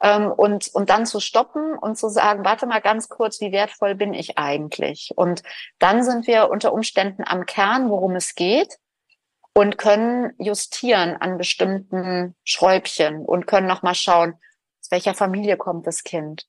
[0.00, 3.94] Ähm, und, und dann zu stoppen und zu sagen, warte mal ganz kurz, wie wertvoll
[3.94, 5.12] bin ich eigentlich?
[5.16, 5.42] Und
[5.78, 8.78] dann sind wir unter Umständen am Kern, worum es geht
[9.58, 14.34] und können justieren an bestimmten Schräubchen und können nochmal schauen,
[14.80, 16.46] aus welcher Familie kommt das Kind?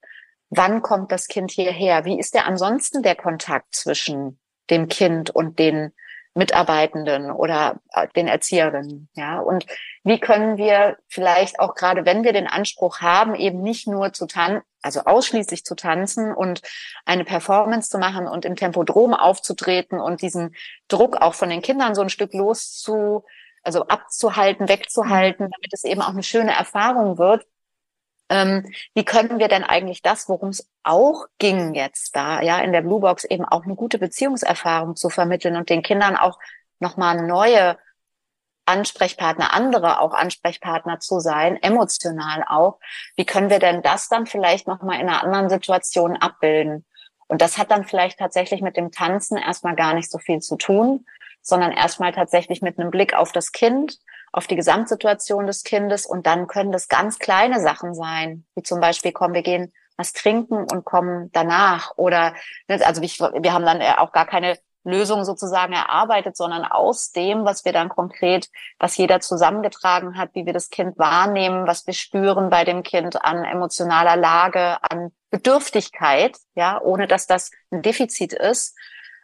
[0.49, 2.05] wann kommt das Kind hierher?
[2.05, 4.39] Wie ist der ansonsten der Kontakt zwischen
[4.69, 5.93] dem Kind und den
[6.35, 9.39] Mitarbeitenden oder äh, den Erzieherinnen, ja?
[9.39, 9.65] Und
[10.03, 14.27] wie können wir vielleicht auch gerade, wenn wir den Anspruch haben, eben nicht nur zu
[14.27, 16.61] tanzen, also ausschließlich zu tanzen und
[17.05, 20.55] eine Performance zu machen und im Tempodrom aufzutreten und diesen
[20.87, 23.25] Druck auch von den Kindern so ein Stück loszu,
[23.63, 27.45] also abzuhalten, wegzuhalten, damit es eben auch eine schöne Erfahrung wird,
[28.29, 32.71] ähm, wie können wir denn eigentlich das, worum es auch ging jetzt da, ja, in
[32.71, 36.39] der Blue Box eben auch eine gute Beziehungserfahrung zu vermitteln und den Kindern auch
[36.79, 37.77] nochmal neue
[38.65, 42.79] Ansprechpartner, andere auch Ansprechpartner zu sein, emotional auch.
[43.15, 46.85] Wie können wir denn das dann vielleicht nochmal in einer anderen Situation abbilden?
[47.27, 50.55] Und das hat dann vielleicht tatsächlich mit dem Tanzen erstmal gar nicht so viel zu
[50.55, 51.05] tun,
[51.41, 53.97] sondern erstmal tatsächlich mit einem Blick auf das Kind,
[54.31, 56.05] auf die Gesamtsituation des Kindes.
[56.05, 60.13] Und dann können das ganz kleine Sachen sein, wie zum Beispiel, komm, wir gehen was
[60.13, 61.91] trinken und kommen danach.
[61.97, 62.33] Oder,
[62.67, 67.65] ne, also wir haben dann auch gar keine Lösung sozusagen erarbeitet, sondern aus dem, was
[67.65, 68.49] wir dann konkret,
[68.79, 73.23] was jeder zusammengetragen hat, wie wir das Kind wahrnehmen, was wir spüren bei dem Kind
[73.23, 78.75] an emotionaler Lage, an Bedürftigkeit, ja, ohne dass das ein Defizit ist,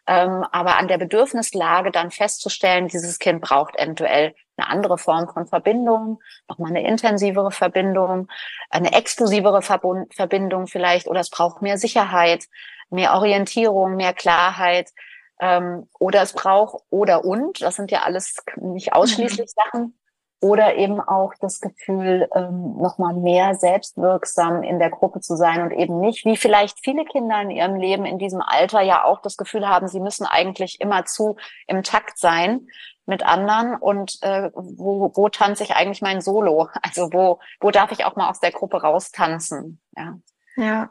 [0.08, 5.48] ähm, aber an der Bedürfnislage dann festzustellen, dieses Kind braucht eventuell eine andere Form von
[5.48, 8.28] Verbindung, nochmal eine intensivere Verbindung,
[8.70, 12.46] eine exklusivere Verbindung vielleicht, oder es braucht mehr Sicherheit,
[12.90, 14.92] mehr Orientierung, mehr Klarheit,
[15.40, 19.62] ähm, oder es braucht oder und, das sind ja alles nicht ausschließlich mhm.
[19.64, 20.00] Sachen,
[20.46, 25.72] oder eben auch das Gefühl, ähm, nochmal mehr selbstwirksam in der Gruppe zu sein und
[25.72, 29.38] eben nicht, wie vielleicht viele Kinder in ihrem Leben in diesem Alter ja auch das
[29.38, 32.68] Gefühl haben, sie müssen eigentlich immer zu im Takt sein
[33.08, 36.70] mit anderen und äh, wo, wo tanze ich eigentlich mein Solo?
[36.84, 39.82] Also wo, wo darf ich auch mal aus der Gruppe raustanzen?
[39.98, 40.20] Ja.
[40.58, 40.90] Ja.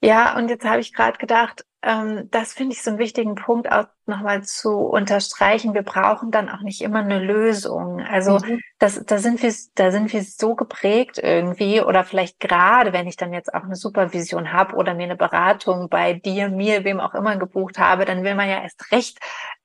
[0.00, 3.70] Ja, und jetzt habe ich gerade gedacht, ähm, das finde ich so einen wichtigen Punkt
[3.70, 5.74] auch nochmal zu unterstreichen.
[5.74, 8.00] Wir brauchen dann auch nicht immer eine Lösung.
[8.00, 8.60] Also mhm.
[8.78, 13.16] das, da sind wir, da sind wir so geprägt irgendwie oder vielleicht gerade, wenn ich
[13.16, 17.14] dann jetzt auch eine Supervision habe oder mir eine Beratung bei dir, mir, wem auch
[17.14, 19.18] immer gebucht habe, dann will man ja erst recht,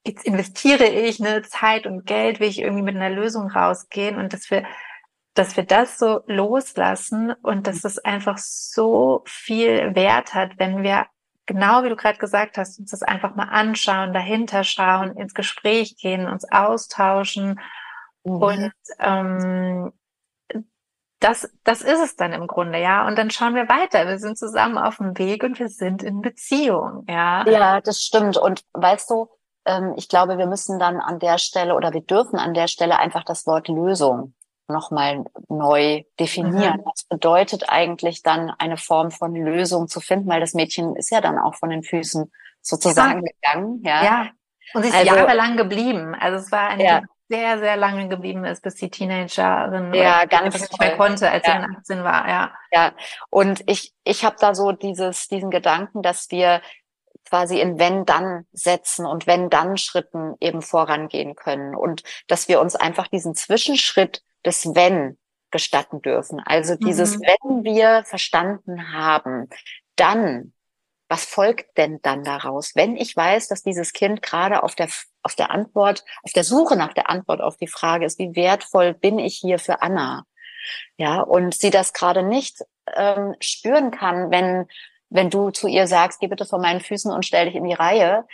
[0.04, 4.34] jetzt investiere ich eine Zeit und Geld, will ich irgendwie mit einer Lösung rausgehen und
[4.34, 4.64] dass wir
[5.36, 11.06] dass wir das so loslassen und dass es einfach so viel Wert hat, wenn wir
[11.48, 15.98] genau wie du gerade gesagt hast, uns das einfach mal anschauen, dahinter schauen, ins Gespräch
[15.98, 17.60] gehen, uns austauschen.
[18.24, 18.42] Mhm.
[18.42, 19.94] Und ähm,
[21.20, 23.08] das, das ist es dann im Grunde, ja.
[23.08, 24.08] Und dann schauen wir weiter.
[24.08, 27.48] Wir sind zusammen auf dem Weg und wir sind in Beziehung, ja.
[27.50, 28.38] Ja, das stimmt.
[28.38, 29.28] Und weißt du,
[29.66, 33.00] ähm, ich glaube, wir müssen dann an der Stelle oder wir dürfen an der Stelle
[33.00, 34.36] einfach das Wort Lösung
[34.68, 36.78] nochmal neu definieren.
[36.78, 36.86] Mhm.
[36.86, 40.30] Was bedeutet eigentlich dann eine Form von Lösung zu finden?
[40.30, 43.32] Weil das Mädchen ist ja dann auch von den Füßen sozusagen ja.
[43.32, 43.82] gegangen.
[43.84, 44.04] Ja.
[44.04, 44.30] ja.
[44.74, 46.16] Und sie ist also, jahrelang geblieben.
[46.16, 47.00] Also es war eine, ja.
[47.02, 51.46] die sehr, sehr lange geblieben ist, bis die Teenagerin ja, ganz nicht mehr konnte, als
[51.46, 52.28] sie dann 18 war.
[52.28, 52.52] Ja.
[52.72, 52.94] Ja.
[53.30, 56.62] Und ich, ich habe da so dieses, diesen Gedanken, dass wir
[57.28, 63.36] quasi in wenn-dann setzen und wenn-dann-Schritten eben vorangehen können und dass wir uns einfach diesen
[63.36, 65.18] Zwischenschritt des Wenn
[65.52, 66.42] gestatten dürfen.
[66.46, 67.22] Also dieses, mhm.
[67.22, 69.50] wenn wir verstanden haben,
[69.96, 70.54] dann,
[71.08, 72.76] was folgt denn dann daraus?
[72.76, 74.90] Wenn ich weiß, dass dieses Kind gerade auf der,
[75.24, 78.94] auf der Antwort, auf der Suche nach der Antwort auf die Frage ist, wie wertvoll
[78.94, 80.26] bin ich hier für Anna?
[80.98, 82.62] Ja, und sie das gerade nicht
[82.94, 84.68] ähm, spüren kann, wenn
[85.10, 87.74] wenn du zu ihr sagst, geh bitte vor meinen Füßen und stell dich in die
[87.74, 88.26] Reihe,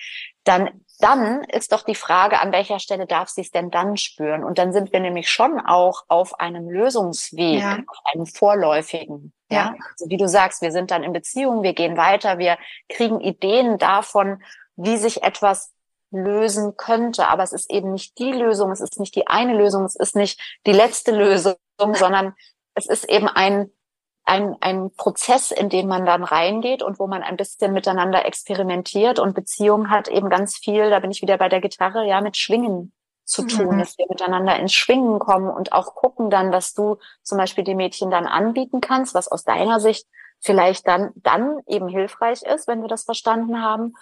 [0.43, 4.43] dann, dann ist doch die Frage, an welcher Stelle darf sie es denn dann spüren?
[4.43, 7.79] Und dann sind wir nämlich schon auch auf einem Lösungsweg, ja.
[7.87, 9.33] auf einem vorläufigen.
[9.49, 9.57] Ja.
[9.57, 9.75] ja.
[9.91, 12.57] Also wie du sagst, wir sind dann in Beziehung, wir gehen weiter, wir
[12.89, 14.43] kriegen Ideen davon,
[14.75, 15.73] wie sich etwas
[16.11, 17.27] lösen könnte.
[17.27, 20.15] Aber es ist eben nicht die Lösung, es ist nicht die eine Lösung, es ist
[20.15, 21.55] nicht die letzte Lösung,
[21.93, 22.33] sondern
[22.75, 23.71] es ist eben ein,
[24.25, 29.19] ein, ein Prozess, in den man dann reingeht und wo man ein bisschen miteinander experimentiert.
[29.19, 32.37] Und Beziehung hat eben ganz viel, da bin ich wieder bei der Gitarre, ja, mit
[32.37, 32.93] Schwingen
[33.25, 33.79] zu tun, mhm.
[33.79, 37.75] dass wir miteinander ins Schwingen kommen und auch gucken dann, was du zum Beispiel die
[37.75, 40.07] Mädchen dann anbieten kannst, was aus deiner Sicht
[40.39, 43.93] vielleicht dann, dann eben hilfreich ist, wenn wir das verstanden haben.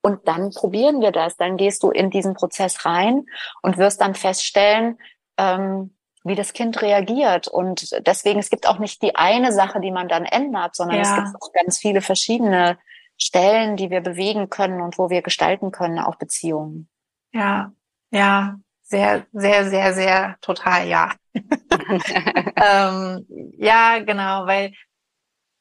[0.00, 1.36] Und dann probieren wir das.
[1.36, 3.26] Dann gehst du in diesen Prozess rein
[3.62, 4.98] und wirst dann feststellen,
[5.36, 7.48] ähm, wie das Kind reagiert.
[7.48, 11.02] Und deswegen, es gibt auch nicht die eine Sache, die man dann ändert, sondern ja.
[11.02, 12.78] es gibt auch ganz viele verschiedene
[13.16, 16.88] Stellen, die wir bewegen können und wo wir gestalten können, auch Beziehungen.
[17.32, 17.72] Ja,
[18.10, 21.12] ja, sehr, sehr, sehr, sehr total ja.
[21.34, 23.26] ähm,
[23.58, 24.72] ja, genau, weil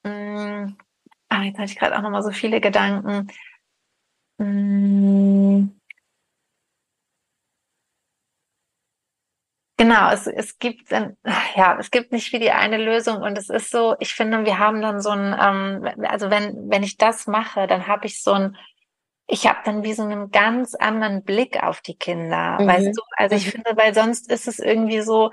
[0.04, 0.78] mh, mm,
[1.30, 3.28] ah, jetzt hatte ich gerade auch nochmal so viele Gedanken.
[4.38, 5.70] Mh,
[9.78, 13.70] Genau, es, es gibt ja, es gibt nicht wie die eine Lösung und es ist
[13.70, 17.68] so, ich finde, wir haben dann so ein, ähm, also wenn, wenn ich das mache,
[17.68, 18.58] dann habe ich so ein,
[19.28, 22.68] ich habe dann wie so einen ganz anderen Blick auf die Kinder, mhm.
[22.68, 23.02] weißt du?
[23.18, 23.52] Also ich mhm.
[23.52, 25.32] finde, weil sonst ist es irgendwie so,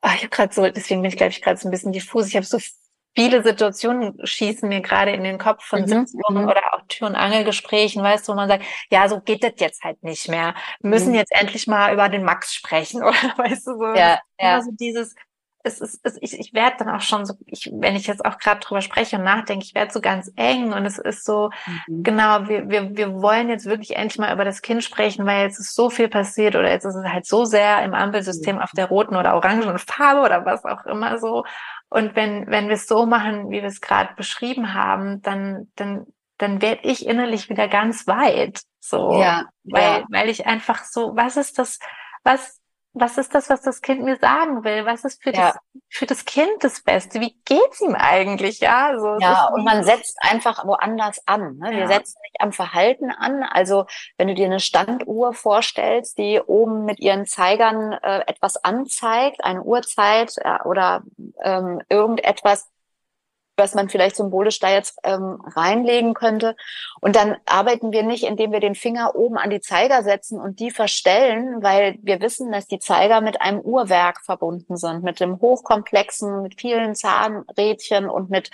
[0.00, 2.26] ach, ich habe gerade so, deswegen bin ich glaube ich gerade so ein bisschen diffus.
[2.26, 2.58] Ich habe so
[3.14, 5.86] viele Situationen schießen mir gerade in den Kopf von mhm.
[5.86, 6.48] Sitzungen mhm.
[6.48, 9.84] oder auch Tür- und Angelgesprächen, weißt du, wo man sagt, ja, so geht das jetzt
[9.84, 10.54] halt nicht mehr.
[10.80, 11.16] Wir müssen mhm.
[11.16, 13.86] jetzt endlich mal über den Max sprechen oder weißt du so.
[13.94, 14.54] Ja, ja.
[14.54, 15.14] Also dieses,
[15.64, 18.38] es ist, es, ich, ich werde dann auch schon so, ich, wenn ich jetzt auch
[18.38, 21.50] gerade drüber spreche und nachdenke, ich werde so ganz eng und es ist so,
[21.86, 22.02] mhm.
[22.02, 25.60] genau, wir, wir, wir wollen jetzt wirklich endlich mal über das Kind sprechen, weil jetzt
[25.60, 28.86] ist so viel passiert oder jetzt ist es halt so sehr im Ampelsystem auf der
[28.86, 31.44] roten oder orangen Farbe oder was auch immer so.
[31.92, 36.06] Und wenn, wenn wir es so machen, wie wir es gerade beschrieben haben, dann, dann,
[36.38, 38.62] dann werde ich innerlich wieder ganz weit.
[38.80, 40.06] So, ja, weil, ja.
[40.08, 41.78] weil ich einfach so, was ist das,
[42.24, 42.61] was,
[42.94, 44.84] was ist das, was das Kind mir sagen will?
[44.84, 45.52] Was ist für, ja.
[45.52, 47.20] das, für das Kind das Beste?
[47.20, 48.60] Wie geht's ihm eigentlich?
[48.60, 51.56] Ja, so, ja und man setzt einfach woanders an.
[51.56, 51.70] Ne?
[51.70, 51.86] Wir ja.
[51.86, 53.42] setzen nicht am Verhalten an.
[53.42, 53.86] Also
[54.18, 59.62] wenn du dir eine Standuhr vorstellst, die oben mit ihren Zeigern äh, etwas anzeigt, eine
[59.62, 61.02] Uhrzeit äh, oder
[61.42, 62.68] ähm, irgendetwas,
[63.62, 66.56] was man vielleicht symbolisch da jetzt ähm, reinlegen könnte.
[67.00, 70.58] Und dann arbeiten wir nicht, indem wir den Finger oben an die Zeiger setzen und
[70.58, 75.40] die verstellen, weil wir wissen, dass die Zeiger mit einem Uhrwerk verbunden sind, mit dem
[75.40, 78.50] hochkomplexen, mit vielen Zahnrädchen und mit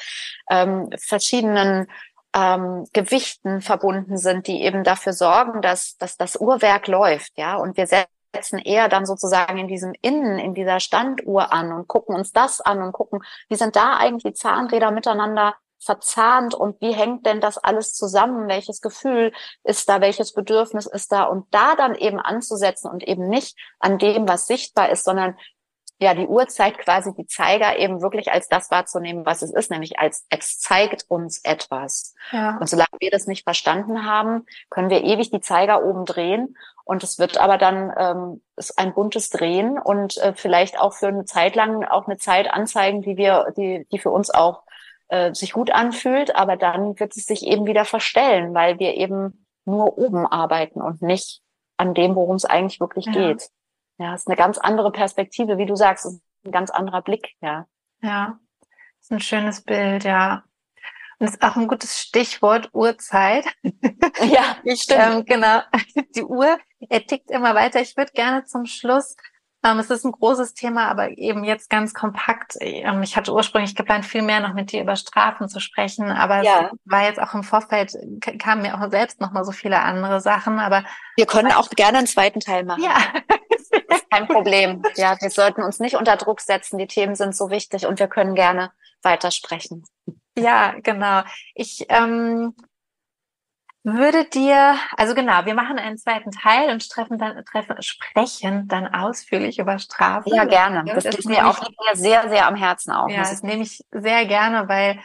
[0.50, 1.88] ähm, verschiedenen
[2.36, 7.56] ähm, Gewichten verbunden sind, die eben dafür sorgen, dass, dass das Uhrwerk läuft, ja.
[7.56, 11.89] Und wir setzen setzen eher dann sozusagen in diesem Innen, in dieser Standuhr an und
[11.89, 16.80] gucken uns das an und gucken, wie sind da eigentlich die Zahnräder miteinander verzahnt und
[16.80, 18.49] wie hängt denn das alles zusammen?
[18.49, 19.32] Welches Gefühl
[19.62, 20.01] ist da?
[20.01, 21.24] Welches Bedürfnis ist da?
[21.24, 25.36] Und da dann eben anzusetzen und eben nicht an dem, was sichtbar ist, sondern
[26.01, 29.99] ja, die Uhrzeit quasi die Zeiger eben wirklich als das wahrzunehmen, was es ist, nämlich
[29.99, 32.14] als es zeigt uns etwas.
[32.30, 32.57] Ja.
[32.59, 37.03] Und solange wir das nicht verstanden haben, können wir ewig die Zeiger oben drehen und
[37.03, 41.26] es wird aber dann ähm, ist ein buntes Drehen und äh, vielleicht auch für eine
[41.26, 44.62] Zeit lang auch eine Zeit anzeigen, die wir, die, die für uns auch
[45.09, 49.46] äh, sich gut anfühlt, aber dann wird es sich eben wieder verstellen, weil wir eben
[49.64, 51.42] nur oben arbeiten und nicht
[51.76, 53.12] an dem, worum es eigentlich wirklich ja.
[53.12, 53.51] geht.
[53.99, 57.66] Ja, ist eine ganz andere Perspektive, wie du sagst, ist ein ganz anderer Blick, ja.
[58.01, 58.38] Ja,
[59.01, 60.44] ist ein schönes Bild, ja.
[61.18, 63.44] Und ist auch ein gutes Stichwort Uhrzeit.
[64.20, 65.01] Ja, stimmt.
[65.01, 65.62] ähm, genau.
[66.14, 67.80] Die Uhr, er tickt immer weiter.
[67.80, 69.16] Ich würde gerne zum Schluss
[69.62, 72.54] es ist ein großes Thema, aber eben jetzt ganz kompakt.
[72.61, 76.42] Ähm, ich hatte ursprünglich geplant, viel mehr noch mit dir über Strafen zu sprechen, aber
[76.42, 76.70] ja.
[76.72, 77.92] es war jetzt auch im Vorfeld,
[78.38, 80.84] kamen mir auch selbst noch mal so viele andere Sachen, aber.
[81.16, 82.82] Wir können auch gerne einen zweiten Teil machen.
[82.82, 82.96] Ja.
[84.11, 84.82] kein Problem.
[84.96, 86.78] Ja, wir sollten uns nicht unter Druck setzen.
[86.78, 88.70] Die Themen sind so wichtig und wir können gerne
[89.02, 89.84] weitersprechen.
[90.36, 91.22] Ja, genau.
[91.54, 92.54] Ich, ähm,
[93.95, 98.86] würde dir, also genau, wir machen einen zweiten Teil und treffen dann, treffen, sprechen dann
[98.86, 100.30] ausführlich über Strafe.
[100.34, 100.84] Ja, gerne.
[100.86, 101.59] Das, das ist mir auch
[101.95, 103.09] sehr, sehr am Herzen auch.
[103.09, 104.99] Ja, das nehme ich sehr gerne, weil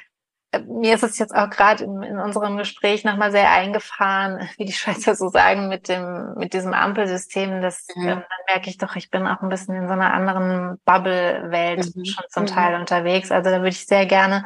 [0.52, 4.66] äh, mir ist es jetzt auch gerade in, in, unserem Gespräch nochmal sehr eingefahren, wie
[4.66, 7.62] die Schweizer so sagen, mit dem, mit diesem Ampelsystem.
[7.62, 8.08] Das, mhm.
[8.08, 11.96] ähm, dann merke ich doch, ich bin auch ein bisschen in so einer anderen Bubble-Welt
[11.96, 12.06] mhm.
[12.06, 12.82] schon zum Teil mhm.
[12.82, 13.32] unterwegs.
[13.32, 14.46] Also da würde ich sehr gerne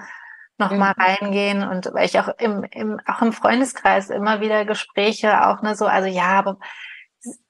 [0.57, 1.03] nochmal mhm.
[1.03, 5.75] reingehen und weil ich auch im, im, auch im Freundeskreis immer wieder Gespräche auch ne
[5.75, 6.57] so, also ja, aber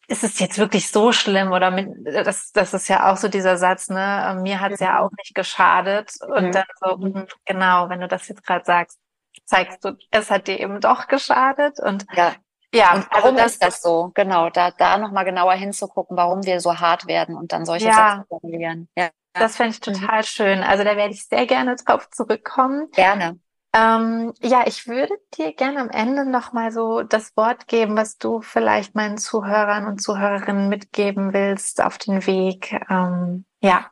[0.07, 3.57] ist es jetzt wirklich so schlimm oder mit, das, das ist ja auch so dieser
[3.57, 6.13] Satz, ne, mir hat es ja auch nicht geschadet.
[6.21, 6.51] Und mhm.
[6.53, 8.99] dann so, hm, genau, wenn du das jetzt gerade sagst,
[9.45, 11.79] zeigst du, es hat dir eben doch geschadet.
[11.81, 12.33] Und ja,
[12.73, 14.11] ja und warum also das, ist das so?
[14.13, 18.15] Genau, da, da nochmal genauer hinzugucken, warum wir so hart werden und dann solche ja,
[18.15, 18.87] Sätze formulieren.
[18.95, 19.09] Ja.
[19.39, 19.93] Das fände ich mhm.
[19.93, 20.23] total mhm.
[20.23, 20.63] schön.
[20.63, 22.89] Also da werde ich sehr gerne drauf zurückkommen.
[22.91, 23.39] Gerne.
[23.73, 28.41] Ähm, ja, ich würde dir gerne am Ende nochmal so das Wort geben, was du
[28.41, 32.73] vielleicht meinen Zuhörern und Zuhörerinnen mitgeben willst auf den Weg.
[32.89, 33.91] Ähm, ja.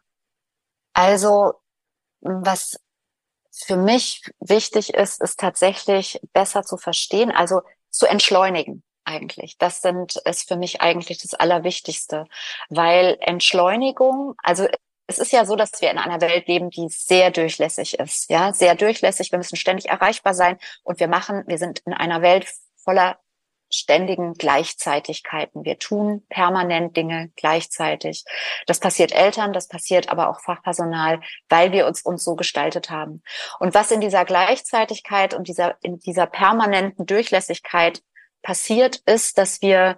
[0.93, 1.55] Also,
[2.21, 2.79] was
[3.51, 9.57] für mich wichtig ist, ist tatsächlich besser zu verstehen, also zu entschleunigen eigentlich.
[9.57, 12.25] Das sind, ist für mich eigentlich das Allerwichtigste,
[12.69, 14.67] weil Entschleunigung, also
[15.07, 18.53] es ist ja so, dass wir in einer Welt leben, die sehr durchlässig ist, ja,
[18.53, 19.31] sehr durchlässig.
[19.31, 22.47] Wir müssen ständig erreichbar sein und wir machen, wir sind in einer Welt
[22.83, 23.17] voller
[23.69, 25.65] ständigen Gleichzeitigkeiten.
[25.65, 28.23] Wir tun permanent Dinge gleichzeitig.
[28.67, 33.23] Das passiert Eltern, das passiert aber auch Fachpersonal, weil wir uns uns so gestaltet haben.
[33.59, 38.01] Und was in dieser Gleichzeitigkeit und dieser in dieser permanenten Durchlässigkeit
[38.41, 39.97] passiert, ist, dass wir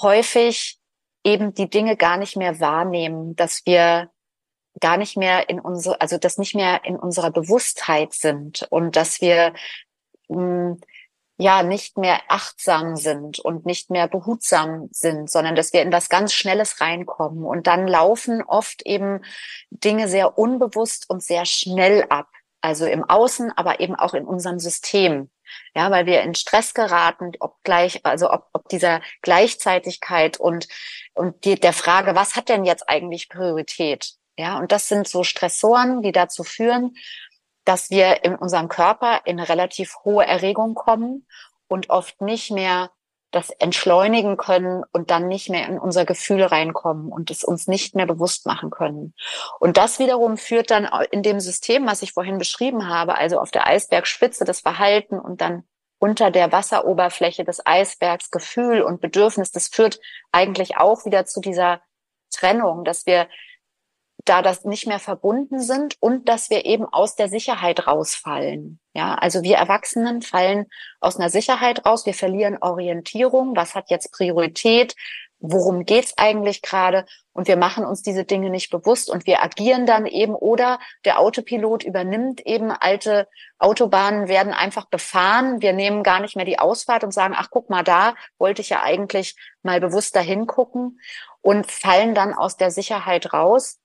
[0.00, 0.78] häufig
[1.24, 4.10] eben die Dinge gar nicht mehr wahrnehmen, dass wir
[4.80, 9.20] gar nicht mehr in unsere, also das nicht mehr in unserer Bewusstheit sind und dass
[9.20, 9.54] wir
[10.28, 10.80] mh, hm,
[11.36, 16.08] ja nicht mehr achtsam sind und nicht mehr behutsam sind, sondern dass wir in was
[16.08, 19.24] ganz Schnelles reinkommen und dann laufen oft eben
[19.70, 22.28] Dinge sehr unbewusst und sehr schnell ab.
[22.60, 25.30] Also im Außen, aber eben auch in unserem System.
[25.74, 30.66] Ja, weil wir in Stress geraten, ob gleich, also ob, ob dieser Gleichzeitigkeit und,
[31.12, 34.14] und die, der Frage, was hat denn jetzt eigentlich Priorität?
[34.36, 36.96] Ja, und das sind so Stressoren, die dazu führen,
[37.64, 41.26] dass wir in unserem Körper in relativ hohe Erregung kommen
[41.68, 42.90] und oft nicht mehr
[43.34, 47.96] das entschleunigen können und dann nicht mehr in unser Gefühl reinkommen und es uns nicht
[47.96, 49.14] mehr bewusst machen können.
[49.58, 53.50] Und das wiederum führt dann in dem System, was ich vorhin beschrieben habe, also auf
[53.50, 55.64] der Eisbergspitze das Verhalten und dann
[55.98, 59.98] unter der Wasseroberfläche des Eisbergs Gefühl und Bedürfnis, das führt
[60.30, 61.80] eigentlich auch wieder zu dieser
[62.30, 63.26] Trennung, dass wir
[64.24, 68.80] da das nicht mehr verbunden sind und dass wir eben aus der Sicherheit rausfallen.
[68.94, 70.66] Ja, also wir Erwachsenen fallen
[71.00, 72.06] aus einer Sicherheit raus.
[72.06, 73.54] Wir verlieren Orientierung.
[73.56, 74.94] Was hat jetzt Priorität?
[75.40, 77.04] Worum geht's eigentlich gerade?
[77.32, 81.18] Und wir machen uns diese Dinge nicht bewusst und wir agieren dann eben oder der
[81.18, 85.60] Autopilot übernimmt eben alte Autobahnen werden einfach befahren.
[85.60, 88.70] Wir nehmen gar nicht mehr die Ausfahrt und sagen, ach guck mal, da wollte ich
[88.70, 91.00] ja eigentlich mal bewusster hingucken
[91.42, 93.80] und fallen dann aus der Sicherheit raus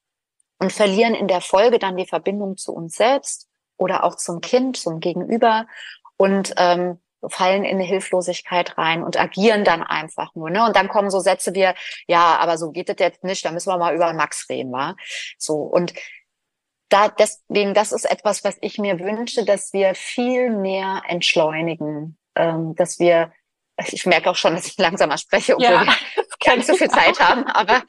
[0.60, 3.48] und verlieren in der Folge dann die Verbindung zu uns selbst
[3.78, 5.66] oder auch zum Kind, zum Gegenüber
[6.18, 10.50] und ähm, fallen in eine Hilflosigkeit rein und agieren dann einfach nur.
[10.50, 10.66] Ne?
[10.66, 11.70] Und dann kommen so Sätze wie,
[12.08, 14.96] ja, aber so geht es jetzt nicht, da müssen wir mal über Max reden, wa?
[15.38, 15.94] So, und
[16.90, 22.76] da deswegen, das ist etwas, was ich mir wünsche, dass wir viel mehr entschleunigen, ähm,
[22.76, 23.32] dass wir,
[23.92, 25.86] ich merke auch schon, dass ich langsamer spreche, obwohl ja.
[25.86, 27.84] wir keine so viel Zeit haben, aber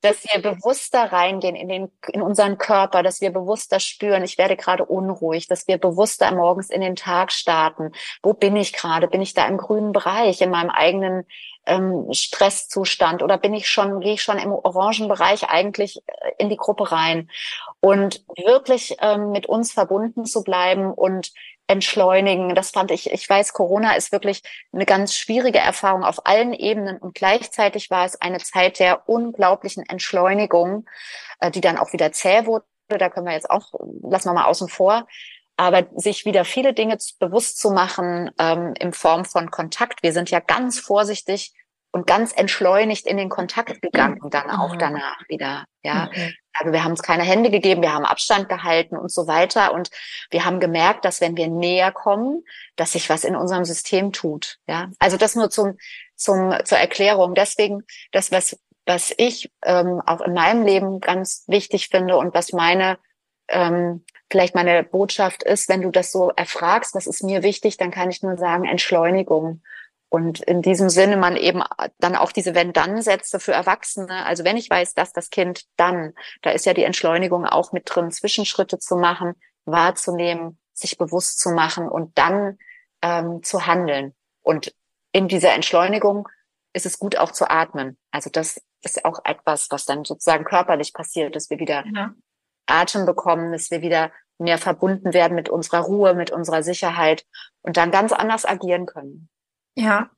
[0.00, 4.56] dass wir bewusster reingehen in den, in unseren Körper, dass wir bewusster spüren, ich werde
[4.56, 7.92] gerade unruhig, dass wir bewusster morgens in den Tag starten.
[8.22, 9.08] Wo bin ich gerade?
[9.08, 11.26] Bin ich da im grünen Bereich, in meinem eigenen
[11.66, 16.48] ähm, Stresszustand oder bin ich schon, gehe ich schon im orangen Bereich eigentlich äh, in
[16.48, 17.30] die Gruppe rein?
[17.80, 21.32] Und wirklich ähm, mit uns verbunden zu bleiben und
[21.66, 22.54] entschleunigen.
[22.54, 24.42] Das fand ich, ich weiß, Corona ist wirklich
[24.72, 29.84] eine ganz schwierige Erfahrung auf allen Ebenen und gleichzeitig war es eine Zeit der unglaublichen
[29.88, 30.86] Entschleunigung,
[31.40, 32.66] äh, die dann auch wieder zäh wurde.
[32.88, 35.06] Da können wir jetzt auch, lassen wir mal außen vor.
[35.56, 40.02] Aber sich wieder viele Dinge bewusst zu machen ähm, in Form von Kontakt.
[40.02, 41.54] Wir sind ja ganz vorsichtig
[41.92, 45.64] und ganz entschleunigt in den Kontakt gegangen dann auch danach wieder.
[45.84, 46.34] Ja, mhm.
[46.54, 49.90] Also wir haben uns keine Hände gegeben, wir haben Abstand gehalten und so weiter und
[50.30, 52.44] wir haben gemerkt, dass wenn wir näher kommen,
[52.76, 54.58] dass sich was in unserem System tut.
[54.66, 55.76] Ja, also das nur zum
[56.16, 57.34] zum zur Erklärung.
[57.34, 57.82] Deswegen
[58.12, 62.98] das was was ich ähm, auch in meinem Leben ganz wichtig finde und was meine
[63.48, 67.90] ähm, vielleicht meine Botschaft ist, wenn du das so erfragst, was ist mir wichtig, dann
[67.90, 69.62] kann ich nur sagen Entschleunigung
[70.14, 71.64] und in diesem Sinne man eben
[71.98, 76.50] dann auch diese Wenn-Dann-Sätze für Erwachsene, also wenn ich weiß, dass das Kind dann, da
[76.50, 79.34] ist ja die Entschleunigung auch mit drin, Zwischenschritte zu machen,
[79.64, 82.58] wahrzunehmen, sich bewusst zu machen und dann
[83.02, 84.14] ähm, zu handeln.
[84.40, 84.72] Und
[85.10, 86.28] in dieser Entschleunigung
[86.74, 87.98] ist es gut auch zu atmen.
[88.12, 92.14] Also das ist auch etwas, was dann sozusagen körperlich passiert, dass wir wieder ja.
[92.66, 97.26] Atem bekommen, dass wir wieder mehr verbunden werden mit unserer Ruhe, mit unserer Sicherheit
[97.62, 99.28] und dann ganz anders agieren können.
[99.74, 100.10] Ja.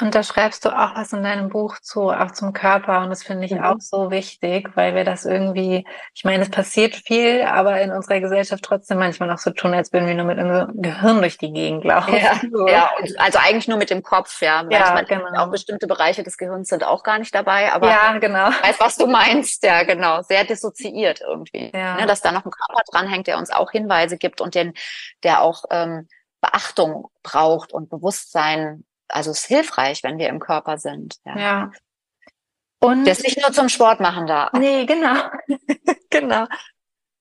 [0.00, 3.00] Und da schreibst du auch was in deinem Buch zu, auch zum Körper.
[3.02, 3.64] Und das finde ich mhm.
[3.64, 8.20] auch so wichtig, weil wir das irgendwie, ich meine, es passiert viel, aber in unserer
[8.20, 11.52] Gesellschaft trotzdem manchmal noch so tun, als würden wir nur mit unserem Gehirn durch die
[11.52, 12.14] Gegend laufen.
[12.14, 12.68] Ja, so.
[12.68, 14.62] ja also eigentlich nur mit dem Kopf, ja.
[14.62, 15.42] Manchmal ja, genau.
[15.42, 18.50] Auch bestimmte Bereiche des Gehirns sind auch gar nicht dabei, aber ja, genau.
[18.50, 20.22] ich weiß, was du meinst, ja, genau.
[20.22, 21.72] Sehr dissoziiert irgendwie.
[21.74, 21.96] Ja.
[21.96, 24.74] Ne, dass da noch ein Körper dranhängt, der uns auch Hinweise gibt und den,
[25.24, 26.06] der auch ähm,
[26.40, 31.16] Beachtung braucht und Bewusstsein also es ist hilfreich, wenn wir im Körper sind.
[31.24, 31.38] Ja.
[31.38, 31.70] ja.
[32.80, 34.50] Und das nicht nur zum Sport machen da.
[34.52, 35.16] Nee, genau.
[36.10, 36.46] genau.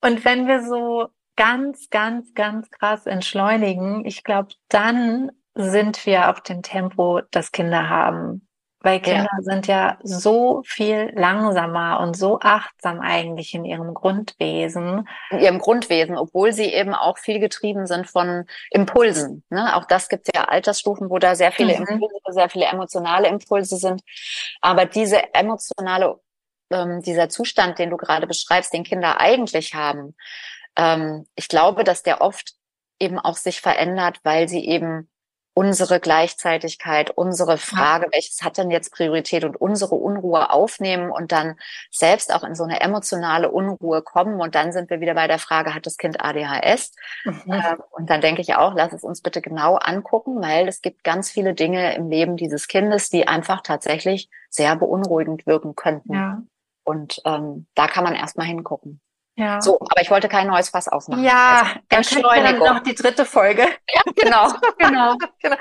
[0.01, 6.41] Und wenn wir so ganz, ganz, ganz krass entschleunigen, ich glaube, dann sind wir auf
[6.41, 8.47] dem Tempo, das Kinder haben.
[8.82, 9.42] Weil Kinder ja.
[9.42, 15.08] sind ja so viel langsamer und so achtsam eigentlich in ihrem Grundwesen.
[15.32, 19.44] In ihrem Grundwesen, obwohl sie eben auch viel getrieben sind von Impulsen.
[19.50, 19.76] Ne?
[19.76, 21.88] Auch das gibt ja Altersstufen, wo da sehr viele mhm.
[21.88, 24.04] Impulse, sehr viele emotionale Impulse sind.
[24.62, 26.20] Aber diese emotionale,
[26.72, 30.16] ähm, dieser Zustand, den du gerade beschreibst, den Kinder eigentlich haben,
[30.76, 32.54] ähm, ich glaube, dass der oft
[33.00, 35.10] eben auch sich verändert, weil sie eben
[35.58, 41.55] unsere Gleichzeitigkeit, unsere Frage, welches hat denn jetzt Priorität und unsere Unruhe aufnehmen und dann
[41.89, 44.39] selbst auch in so eine emotionale Unruhe kommen.
[44.39, 46.91] Und dann sind wir wieder bei der Frage, hat das Kind ADHS?
[47.26, 47.41] Mhm.
[47.47, 51.03] Ähm, und dann denke ich auch, lass es uns bitte genau angucken, weil es gibt
[51.03, 56.14] ganz viele Dinge im Leben dieses Kindes, die einfach tatsächlich sehr beunruhigend wirken könnten.
[56.14, 56.43] Ja.
[56.84, 59.01] Und ähm, da kann man erstmal hingucken.
[59.38, 59.62] Ja.
[59.62, 61.24] So, aber ich wollte kein neues Fass aufmachen.
[61.24, 63.68] Ja, also, dann noch die dritte Folge.
[63.94, 64.52] Ja, genau.
[64.80, 65.16] genau.
[65.42, 65.56] genau.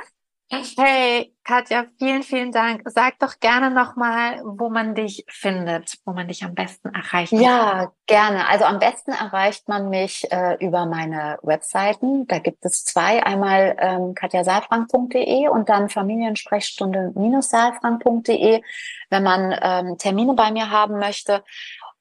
[0.49, 2.82] Hey, Katja, vielen, vielen Dank.
[2.84, 7.32] Sag doch gerne nochmal, wo man dich findet, wo man dich am besten erreicht.
[7.32, 8.47] Ja, gerne.
[8.49, 12.28] Also am besten erreicht man mich äh, über meine Webseiten.
[12.28, 13.26] Da gibt es zwei.
[13.26, 18.62] Einmal ähm, katjasaalfrank.de und dann Familiensprechstunde-saalfrank.de,
[19.11, 21.42] wenn man ähm, Termine bei mir haben möchte.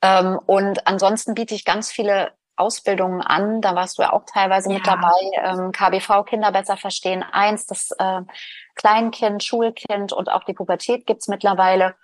[0.04, 3.62] Ähm, und ansonsten biete ich ganz viele Ausbildungen an.
[3.62, 4.76] Da warst du ja auch teilweise ja.
[4.76, 5.12] mit dabei.
[5.44, 7.24] Ähm, KBV Kinder besser verstehen.
[7.24, 8.22] Eins, das äh,
[8.76, 11.96] Kleinkind, Schulkind und auch die Pubertät gibt's mittlerweile.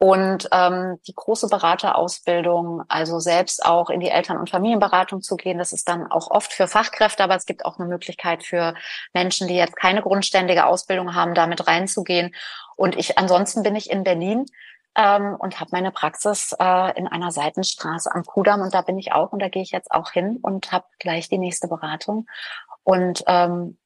[0.00, 5.58] Und ähm, die große Beraterausbildung, also selbst auch in die Eltern- und Familienberatung zu gehen,
[5.58, 8.74] das ist dann auch oft für Fachkräfte, aber es gibt auch eine Möglichkeit für
[9.12, 12.32] Menschen, die jetzt keine grundständige Ausbildung haben, damit reinzugehen.
[12.76, 14.46] Und ich ansonsten bin ich in Berlin
[14.98, 19.12] ähm, und habe meine Praxis äh, in einer Seitenstraße am Kudamm und da bin ich
[19.12, 22.26] auch und da gehe ich jetzt auch hin und habe gleich die nächste Beratung.
[22.82, 23.78] Und ähm,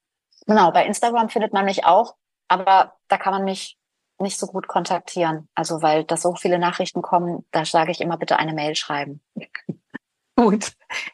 [0.47, 2.15] genau, bei Instagram findet man mich auch,
[2.47, 3.77] aber da kann man mich
[4.17, 5.47] nicht so gut kontaktieren.
[5.53, 9.21] Also weil da so viele Nachrichten kommen, da sage ich immer bitte eine Mail schreiben.
[10.35, 10.71] Gut.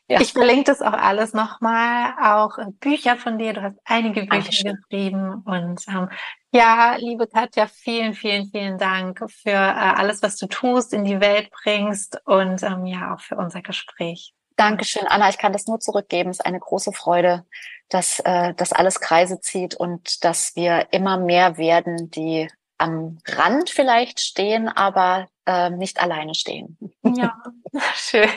[0.08, 0.22] Ja.
[0.22, 3.54] Ich verlinke das auch alles nochmal, auch Bücher von dir.
[3.54, 4.78] Du hast einige Bücher Dankeschön.
[4.90, 6.10] geschrieben und ähm,
[6.52, 11.20] ja, liebe Katja, vielen, vielen, vielen Dank für äh, alles, was du tust, in die
[11.20, 14.34] Welt bringst und ähm, ja auch für unser Gespräch.
[14.56, 15.30] Dankeschön, Anna.
[15.30, 16.32] Ich kann das nur zurückgeben.
[16.32, 17.46] Es ist eine große Freude,
[17.88, 22.50] dass äh, das alles Kreise zieht und dass wir immer mehr werden, die
[22.80, 26.78] am Rand vielleicht stehen, aber äh, nicht alleine stehen.
[27.04, 27.36] Ja,
[27.96, 28.30] schön.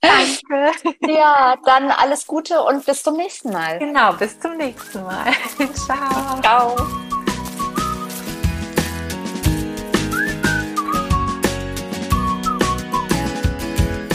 [0.00, 0.72] Danke.
[1.06, 3.78] Ja, dann alles Gute und bis zum nächsten Mal.
[3.78, 5.32] Genau, bis zum nächsten Mal.
[5.74, 6.40] Ciao.
[6.40, 6.76] Ciao.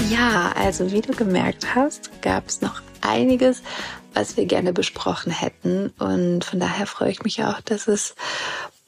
[0.09, 3.63] Ja, also wie du gemerkt hast, gab es noch einiges,
[4.13, 5.89] was wir gerne besprochen hätten.
[5.99, 8.15] Und von daher freue ich mich auch, dass es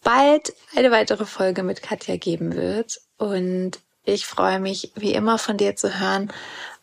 [0.08, 3.02] bald eine weitere Folge mit Katja geben wird.
[3.18, 3.72] Und
[4.06, 6.32] ich freue mich, wie immer, von dir zu hören,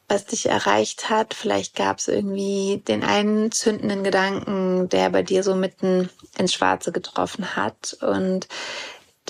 [0.09, 1.33] was dich erreicht hat.
[1.33, 6.93] Vielleicht gab es irgendwie den einen zündenden Gedanken, der bei dir so mitten ins Schwarze
[6.93, 8.47] getroffen hat und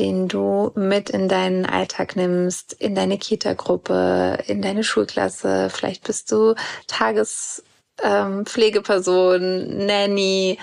[0.01, 5.71] den du mit in deinen Alltag nimmst, in deine Kita-Gruppe, in deine Schulklasse.
[5.71, 6.57] Vielleicht bist du
[6.89, 10.59] Tagespflegeperson, ähm, Nanny,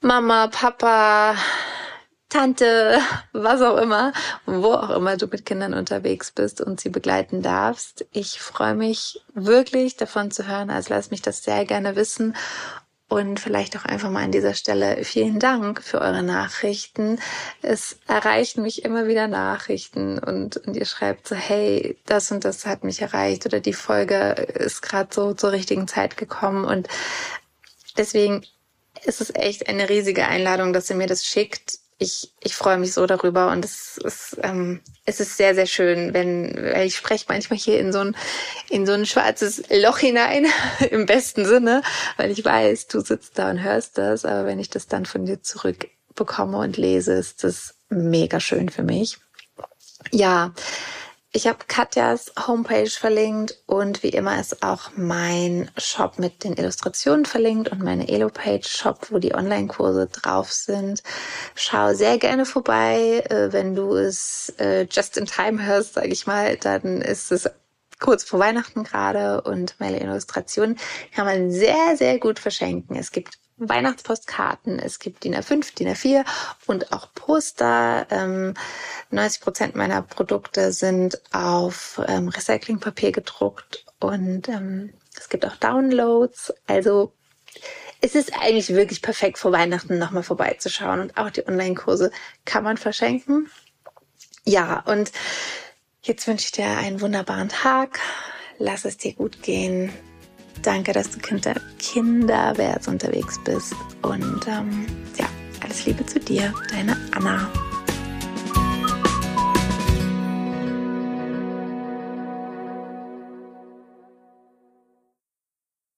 [0.00, 1.36] Mama, Papa,
[2.34, 2.98] Tante,
[3.32, 4.12] was auch immer,
[4.44, 8.06] wo auch immer du mit Kindern unterwegs bist und sie begleiten darfst.
[8.12, 12.34] Ich freue mich wirklich davon zu hören, also lass mich das sehr gerne wissen.
[13.06, 17.20] Und vielleicht auch einfach mal an dieser Stelle vielen Dank für eure Nachrichten.
[17.62, 22.66] Es erreichen mich immer wieder Nachrichten und, und ihr schreibt so, hey, das und das
[22.66, 26.64] hat mich erreicht oder die Folge ist gerade so zur richtigen Zeit gekommen.
[26.64, 26.88] Und
[27.96, 28.44] deswegen
[29.04, 32.92] ist es echt eine riesige Einladung, dass ihr mir das schickt ich, ich freue mich
[32.92, 37.58] so darüber und es ist, ähm, es ist sehr, sehr schön, wenn, ich spreche manchmal
[37.58, 38.16] hier in so ein,
[38.68, 40.46] in so ein schwarzes Loch hinein,
[40.90, 41.82] im besten Sinne,
[42.16, 45.24] weil ich weiß, du sitzt da und hörst das, aber wenn ich das dann von
[45.24, 49.18] dir zurück bekomme und lese, ist das mega schön für mich.
[50.10, 50.52] Ja,
[51.34, 57.24] ich habe Katjas Homepage verlinkt und wie immer ist auch mein Shop mit den Illustrationen
[57.24, 61.02] verlinkt und meine Elo-Page Shop, wo die Online-Kurse drauf sind.
[61.56, 63.24] Schau sehr gerne vorbei.
[63.28, 67.50] Äh, wenn du es äh, just in time hörst, sage ich mal, dann ist es
[67.98, 70.78] kurz vor Weihnachten gerade und meine Illustrationen
[71.12, 72.94] kann man sehr, sehr gut verschenken.
[72.94, 76.24] Es gibt Weihnachtspostkarten, es gibt DIN A5, DIN A4
[76.66, 78.06] und auch Poster.
[78.10, 78.54] Ähm,
[79.10, 86.52] 90 Prozent meiner Produkte sind auf ähm, Recyclingpapier gedruckt und ähm, es gibt auch Downloads.
[86.66, 87.12] Also
[88.00, 92.10] es ist eigentlich wirklich perfekt vor Weihnachten nochmal vorbeizuschauen und auch die Online-Kurse
[92.44, 93.48] kann man verschenken.
[94.44, 95.12] Ja, und
[96.02, 98.00] jetzt wünsche ich dir einen wunderbaren Tag.
[98.58, 99.92] Lass es dir gut gehen.
[100.62, 103.74] Danke, dass du Kinder, kinderwärts unterwegs bist.
[104.02, 104.86] Und ähm,
[105.16, 105.26] ja,
[105.62, 107.48] alles Liebe zu dir, deine Anna.